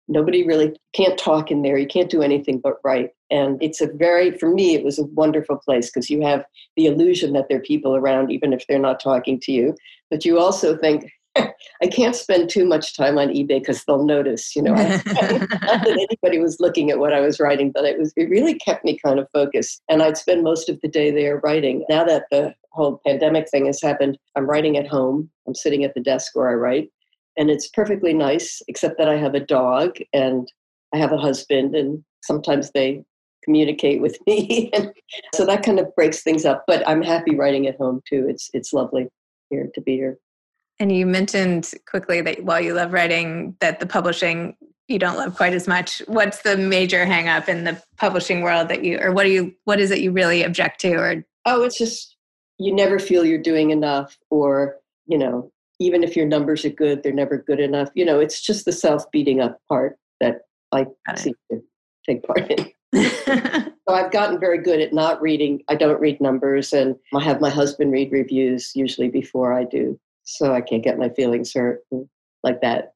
nobody 0.08 0.46
really 0.46 0.76
can't 0.94 1.18
talk 1.18 1.52
in 1.52 1.62
there. 1.62 1.78
You 1.78 1.88
can't 1.88 2.10
do 2.10 2.22
anything 2.22 2.60
but 2.60 2.80
write. 2.84 3.12
And 3.30 3.62
it's 3.64 3.80
a 3.80 3.88
very, 3.88 4.38
for 4.38 4.50
me, 4.50 4.76
it 4.76 4.84
was 4.84 5.00
a 5.00 5.06
wonderful 5.06 5.58
place 5.58 5.90
because 5.90 6.10
you 6.10 6.22
have 6.22 6.44
the 6.76 6.88
illusion 6.88 7.32
that 7.34 7.48
there 7.48 7.60
are 7.60 7.62
people 7.62 7.96
around, 7.96 8.32
even 8.32 8.52
if 8.52 8.68
they're 8.68 8.80
not 8.80 9.00
talking 9.00 9.40
to 9.42 9.52
you. 9.54 9.76
But 10.10 10.26
you 10.26 10.38
also 10.38 10.76
think, 10.76 11.10
I 11.36 11.88
can't 11.88 12.16
spend 12.16 12.50
too 12.50 12.66
much 12.66 12.96
time 12.96 13.18
on 13.18 13.30
eBay 13.30 13.60
because 13.60 13.84
they'll 13.84 14.06
notice, 14.06 14.56
you 14.56 14.62
know. 14.62 14.74
not 14.74 14.88
that 15.06 15.88
anybody 15.88 16.40
was 16.40 16.60
looking 16.60 16.92
at 16.92 17.00
what 17.00 17.14
I 17.14 17.22
was 17.22 17.40
writing, 17.40 17.72
but 17.72 17.86
it 17.86 17.98
was 17.98 18.14
it 18.16 18.30
really 18.30 18.56
kept 18.56 18.86
me 18.86 19.00
kind 19.04 19.20
of 19.20 19.28
focused. 19.34 19.82
And 19.90 20.04
I'd 20.04 20.18
spend 20.18 20.44
most 20.44 20.70
of 20.70 20.80
the 20.82 20.88
day 20.88 21.12
there 21.12 21.40
writing. 21.44 21.86
Now 21.90 22.04
that 22.04 22.26
the 22.32 22.54
whole 22.72 23.02
pandemic 23.06 23.50
thing 23.50 23.66
has 23.66 23.82
happened, 23.82 24.18
I'm 24.36 24.50
writing 24.50 24.78
at 24.78 24.88
home. 24.88 25.30
I'm 25.48 25.56
sitting 25.56 25.84
at 25.84 25.94
the 25.94 26.02
desk 26.02 26.36
where 26.36 26.50
I 26.50 26.54
write. 26.54 26.90
And 27.38 27.50
it's 27.50 27.70
perfectly 27.70 28.14
nice, 28.14 28.62
except 28.68 28.98
that 28.98 29.10
I 29.10 29.18
have 29.18 29.36
a 29.36 29.40
dog 29.40 29.98
and 30.14 30.52
I 30.94 30.98
have 30.98 31.14
a 31.14 31.18
husband, 31.18 31.76
and 31.76 32.04
sometimes 32.24 32.72
they 32.72 33.04
communicate 33.44 34.02
with 34.02 34.18
me. 34.28 34.70
and 34.74 34.92
so 35.34 35.46
that 35.46 35.64
kind 35.64 35.80
of 35.80 35.94
breaks 35.96 36.22
things 36.22 36.46
up. 36.46 36.64
But 36.68 36.88
I'm 36.88 37.02
happy 37.02 37.36
writing 37.36 37.68
at 37.68 37.78
home 37.78 38.02
too. 38.08 38.28
It's 38.30 38.50
it's 38.54 38.74
lovely 38.74 39.08
here 39.50 39.70
to 39.74 39.82
be 39.82 39.96
here. 39.96 40.18
And 40.82 40.92
you 40.92 41.06
mentioned 41.06 41.72
quickly 41.88 42.22
that 42.22 42.44
while 42.44 42.60
you 42.60 42.74
love 42.74 42.92
writing, 42.92 43.56
that 43.60 43.80
the 43.80 43.86
publishing 43.86 44.58
you 44.88 44.98
don't 44.98 45.16
love 45.16 45.38
quite 45.38 45.54
as 45.54 45.68
much. 45.68 46.02
What's 46.08 46.42
the 46.42 46.58
major 46.58 47.06
hangup 47.06 47.48
in 47.48 47.66
the 47.66 47.82
publishing 47.98 48.42
world 48.42 48.68
that 48.70 48.84
you, 48.84 49.00
or 49.00 49.12
what 49.12 49.24
do 49.24 49.30
you, 49.30 49.54
what 49.66 49.80
is 49.80 49.92
it 49.92 50.00
you 50.00 50.12
really 50.12 50.44
object 50.44 50.82
to? 50.82 50.94
Or 50.96 51.24
oh, 51.46 51.62
it's 51.62 51.78
just 51.78 52.18
you 52.58 52.74
never 52.74 52.98
feel 52.98 53.24
you're 53.24 53.42
doing 53.42 53.70
enough, 53.70 54.18
or 54.32 54.78
you 55.06 55.20
know, 55.20 55.52
even 55.80 56.04
if 56.04 56.16
your 56.16 56.26
numbers 56.26 56.66
are 56.66 56.70
good, 56.70 57.04
they're 57.04 57.14
never 57.14 57.38
good 57.38 57.60
enough. 57.60 57.90
You 57.94 58.04
know, 58.04 58.20
it's 58.20 58.42
just 58.42 58.66
the 58.66 58.72
self 58.72 59.10
beating 59.12 59.40
up 59.40 59.60
part 59.70 60.00
that 60.20 60.42
I 60.72 60.88
seem 61.16 61.36
to 61.52 61.62
take 62.10 62.24
part 62.24 62.52
in. 62.52 62.72
so 62.96 63.94
I've 63.94 64.12
gotten 64.12 64.40
very 64.40 64.58
good 64.58 64.82
at 64.82 64.94
not 64.94 65.22
reading. 65.22 65.62
I 65.70 65.76
don't 65.76 66.02
read 66.02 66.20
numbers, 66.20 66.74
and 66.74 66.96
I 67.14 67.24
have 67.24 67.40
my 67.40 67.52
husband 67.52 67.92
read 67.92 68.12
reviews 68.12 68.72
usually 68.74 69.10
before 69.10 69.54
I 69.54 69.64
do 69.64 70.00
so 70.24 70.54
I 70.54 70.62
can't 70.62 70.84
get 70.84 71.00
my 71.00 71.10
feelings 71.10 71.54
hurt 71.54 71.84
like 72.44 72.62
that. 72.62 72.94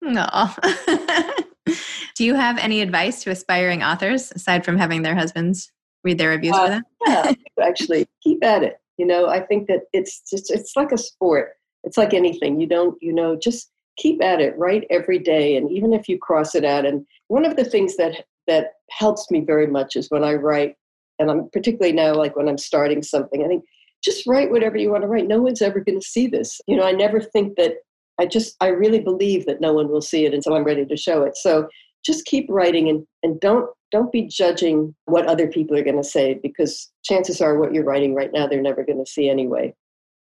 No. 0.00 0.26
Do 2.16 2.24
you 2.24 2.34
have 2.34 2.58
any 2.58 2.80
advice 2.80 3.22
to 3.22 3.30
aspiring 3.30 3.82
authors 3.82 4.32
aside 4.32 4.64
from 4.64 4.76
having 4.76 5.02
their 5.02 5.14
husbands 5.14 5.72
read 6.04 6.18
their 6.18 6.30
reviews 6.30 6.54
uh, 6.54 6.64
for 6.64 6.70
them? 6.70 6.82
yeah, 7.06 7.32
actually, 7.62 8.06
keep 8.22 8.44
at 8.44 8.62
it. 8.62 8.78
You 8.98 9.06
know, 9.06 9.28
I 9.28 9.40
think 9.40 9.68
that 9.68 9.82
it's 9.92 10.22
just 10.28 10.50
it's 10.50 10.76
like 10.76 10.92
a 10.92 10.98
sport. 10.98 11.52
It's 11.84 11.96
like 11.96 12.14
anything. 12.14 12.60
You 12.60 12.66
don't, 12.66 12.96
you 13.00 13.12
know, 13.12 13.36
just 13.36 13.70
keep 13.96 14.22
at 14.22 14.40
it, 14.40 14.56
write 14.58 14.86
every 14.90 15.18
day, 15.18 15.56
and 15.56 15.70
even 15.70 15.92
if 15.92 16.08
you 16.08 16.18
cross 16.18 16.54
it 16.54 16.64
out. 16.64 16.84
And 16.84 17.06
one 17.28 17.44
of 17.44 17.56
the 17.56 17.64
things 17.64 17.96
that 17.96 18.24
that 18.46 18.72
helps 18.90 19.30
me 19.30 19.40
very 19.40 19.66
much 19.66 19.96
is 19.96 20.08
when 20.10 20.24
I 20.24 20.34
write, 20.34 20.74
and 21.18 21.30
I'm 21.30 21.48
particularly 21.50 21.92
now 21.92 22.14
like 22.14 22.36
when 22.36 22.48
I'm 22.48 22.58
starting 22.58 23.02
something. 23.02 23.42
I 23.42 23.48
think 23.48 23.64
just 24.02 24.26
write 24.26 24.50
whatever 24.50 24.76
you 24.76 24.90
want 24.90 25.02
to 25.02 25.08
write. 25.08 25.28
No 25.28 25.40
one's 25.40 25.62
ever 25.62 25.80
going 25.80 26.00
to 26.00 26.06
see 26.06 26.26
this. 26.26 26.60
You 26.66 26.76
know, 26.76 26.84
I 26.84 26.92
never 26.92 27.20
think 27.20 27.56
that 27.56 27.74
I 28.20 28.26
just, 28.26 28.56
I 28.60 28.68
really 28.68 29.00
believe 29.00 29.46
that 29.46 29.60
no 29.60 29.72
one 29.72 29.88
will 29.88 30.00
see 30.00 30.26
it 30.26 30.34
until 30.34 30.54
I'm 30.54 30.64
ready 30.64 30.84
to 30.84 30.96
show 30.96 31.22
it. 31.22 31.36
So 31.36 31.68
just 32.04 32.24
keep 32.24 32.46
writing 32.48 32.88
and, 32.88 33.06
and 33.22 33.40
don't, 33.40 33.68
don't 33.90 34.12
be 34.12 34.22
judging 34.22 34.94
what 35.04 35.26
other 35.26 35.46
people 35.46 35.76
are 35.76 35.84
going 35.84 35.96
to 35.96 36.04
say 36.04 36.38
because 36.42 36.90
chances 37.04 37.40
are 37.40 37.58
what 37.58 37.72
you're 37.72 37.84
writing 37.84 38.14
right 38.14 38.32
now, 38.32 38.46
they're 38.46 38.60
never 38.62 38.84
going 38.84 39.02
to 39.04 39.10
see 39.10 39.28
anyway. 39.28 39.72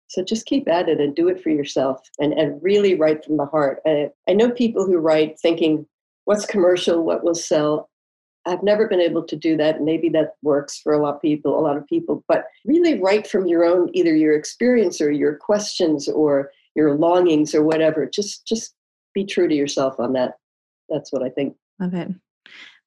So 0.09 0.25
just 0.25 0.47
keep 0.47 0.69
at 0.69 0.89
it 0.89 1.01
and 1.01 1.15
do 1.15 1.29
it 1.29 1.41
for 1.41 1.51
yourself 1.51 2.01
and, 2.19 2.33
and 2.33 2.61
really 2.63 2.97
write 2.97 3.25
from 3.25 3.37
the 3.37 3.47
heart. 3.47 3.81
I, 3.87 4.11
I 4.29 4.33
know 4.33 4.51
people 4.51 4.85
who 4.85 4.99
write 4.99 5.39
thinking 5.39 5.87
what's 6.25 6.47
commercial, 6.47 7.05
what 7.05 7.23
will 7.23 7.35
sell. 7.35 7.90
I've 8.51 8.63
never 8.63 8.89
been 8.89 9.01
able 9.01 9.23
to 9.23 9.37
do 9.37 9.57
that. 9.59 9.81
Maybe 9.81 10.09
that 10.11 10.35
works 10.43 10.81
for 10.81 10.93
a 10.93 11.01
lot 11.01 11.15
of 11.15 11.23
people, 11.23 11.59
a 11.59 11.63
lot 11.63 11.77
of 11.77 11.87
people, 11.87 12.25
but 12.27 12.47
really 12.65 13.01
write 13.01 13.27
from 13.27 13.47
your 13.47 13.65
own, 13.65 13.91
either 13.95 14.15
your 14.15 14.35
experience 14.35 15.01
or 15.01 15.11
your 15.11 15.37
questions 15.37 16.09
or 16.09 16.51
your 16.75 16.97
longings 16.97 17.55
or 17.55 17.63
whatever. 17.63 18.07
Just, 18.07 18.47
just 18.47 18.75
be 19.15 19.25
true 19.25 19.47
to 19.47 19.55
yourself 19.55 20.01
on 20.01 20.13
that. 20.15 20.35
That's 20.89 21.13
what 21.13 21.23
I 21.23 21.29
think. 21.29 21.57
Love 21.79 21.95
it. 21.95 22.09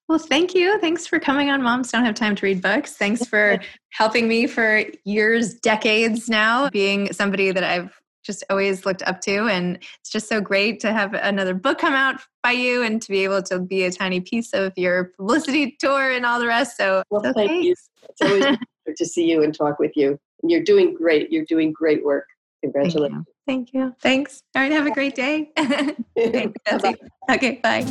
Well, 0.09 0.19
thank 0.19 0.53
you. 0.53 0.77
Thanks 0.79 1.07
for 1.07 1.17
coming 1.17 1.49
on 1.49 1.61
Moms 1.61 1.91
Don't 1.91 2.03
Have 2.03 2.15
Time 2.15 2.35
to 2.35 2.45
Read 2.45 2.61
Books. 2.61 2.95
Thanks 2.95 3.25
for 3.25 3.57
helping 3.91 4.27
me 4.27 4.47
for 4.47 4.83
years, 5.05 5.53
decades 5.55 6.27
now, 6.27 6.69
being 6.69 7.13
somebody 7.13 7.51
that 7.51 7.63
I've 7.63 7.97
just 8.23 8.43
always 8.49 8.85
looked 8.85 9.01
up 9.03 9.21
to. 9.21 9.47
And 9.47 9.77
it's 9.99 10.09
just 10.09 10.27
so 10.27 10.41
great 10.41 10.79
to 10.81 10.93
have 10.93 11.13
another 11.13 11.53
book 11.53 11.79
come 11.79 11.93
out 11.93 12.21
by 12.41 12.51
you 12.51 12.83
and 12.83 13.01
to 13.01 13.09
be 13.09 13.23
able 13.23 13.41
to 13.43 13.59
be 13.59 13.83
a 13.83 13.91
tiny 13.91 14.19
piece 14.19 14.53
of 14.53 14.73
your 14.77 15.11
publicity 15.17 15.75
tour 15.79 16.11
and 16.11 16.25
all 16.25 16.39
the 16.39 16.47
rest. 16.47 16.77
So, 16.77 17.03
well, 17.09 17.23
so 17.23 17.33
thank 17.33 17.49
thanks. 17.49 17.65
you. 17.65 17.75
It's 18.09 18.21
always 18.21 18.57
good 18.85 18.95
to 18.97 19.05
see 19.05 19.29
you 19.29 19.43
and 19.43 19.53
talk 19.53 19.79
with 19.79 19.91
you. 19.95 20.17
And 20.41 20.51
you're 20.51 20.63
doing 20.63 20.93
great. 20.93 21.31
You're 21.31 21.45
doing 21.45 21.71
great 21.71 22.03
work. 22.03 22.25
Congratulations. 22.61 23.25
Thank 23.45 23.73
you. 23.73 23.81
Thank 23.81 23.91
you. 23.91 23.95
Thanks. 24.01 24.43
All 24.55 24.61
right. 24.61 24.71
Have 24.71 24.87
a 24.87 24.91
great 24.91 25.15
day. 25.15 25.51
okay. 27.29 27.59
Bye. 27.61 27.85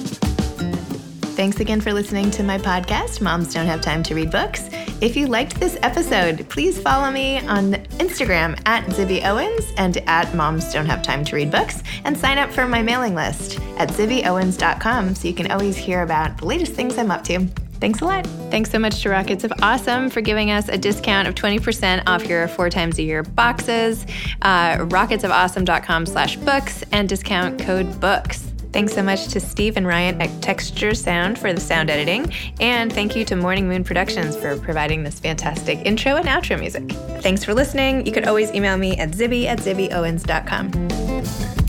Thanks 1.42 1.59
again 1.59 1.81
for 1.81 1.92
listening 1.92 2.31
to 2.31 2.44
my 2.44 2.57
podcast, 2.57 3.20
Moms 3.20 3.52
Don't 3.52 3.66
Have 3.66 3.81
Time 3.81 4.05
to 4.05 4.14
Read 4.14 4.31
Books. 4.31 4.70
If 5.00 5.16
you 5.16 5.26
liked 5.26 5.59
this 5.59 5.76
episode, 5.83 6.48
please 6.48 6.81
follow 6.81 7.11
me 7.11 7.40
on 7.40 7.72
Instagram 7.98 8.57
at 8.64 8.85
Zibby 8.85 9.24
Owens 9.24 9.72
and 9.76 9.96
at 10.09 10.33
Moms 10.37 10.72
Don't 10.72 10.87
Have 10.87 11.02
Time 11.02 11.24
to 11.24 11.35
Read 11.35 11.50
Books, 11.50 11.83
and 12.05 12.16
sign 12.16 12.38
up 12.38 12.52
for 12.52 12.68
my 12.68 12.81
mailing 12.81 13.16
list 13.16 13.59
at 13.76 13.88
zibbyowens.com 13.88 15.16
so 15.16 15.26
you 15.26 15.35
can 15.35 15.50
always 15.50 15.76
hear 15.76 16.02
about 16.02 16.38
the 16.38 16.46
latest 16.46 16.74
things 16.74 16.96
I'm 16.96 17.11
up 17.11 17.24
to. 17.24 17.44
Thanks 17.81 18.02
a 18.02 18.05
lot. 18.05 18.24
Thanks 18.52 18.70
so 18.70 18.78
much 18.78 19.02
to 19.02 19.11
Rockets 19.11 19.42
of 19.42 19.52
Awesome 19.62 20.11
for 20.11 20.20
giving 20.20 20.52
us 20.52 20.68
a 20.68 20.78
discount 20.78 21.26
of 21.26 21.35
20% 21.35 22.05
off 22.07 22.24
your 22.24 22.46
four 22.46 22.70
times 22.70 23.00
a 23.00 23.02
year 23.02 23.24
boxes. 23.24 24.07
Uh, 24.42 24.76
rocketsofawesome.com 24.76 26.07
slash 26.07 26.37
books 26.37 26.85
and 26.92 27.09
discount 27.09 27.59
code 27.59 28.00
books. 28.00 28.51
Thanks 28.72 28.94
so 28.94 29.02
much 29.02 29.28
to 29.28 29.40
Steve 29.40 29.76
and 29.76 29.87
Ryan 29.87 30.20
at 30.20 30.42
Texture 30.42 30.94
Sound 30.94 31.38
for 31.38 31.52
the 31.52 31.61
sound 31.61 31.90
editing. 31.90 32.32
And 32.61 32.92
thank 32.92 33.14
you 33.14 33.24
to 33.26 33.37
Morning 33.37 33.68
Moon 33.68 33.85
Productions 33.85 34.37
for 34.37 34.56
providing 34.58 35.02
this 35.02 35.20
fantastic 35.20 35.80
intro 35.85 36.16
and 36.16 36.26
outro 36.26 36.58
music. 36.58 36.90
Thanks 37.22 37.44
for 37.44 37.54
listening. 37.54 38.06
You 38.06 38.12
could 38.12 38.26
always 38.26 38.52
email 38.52 38.76
me 38.76 38.96
at 38.98 39.11
zibby 39.11 39.46
at 39.46 39.58
zibbyowens.com. 39.58 41.62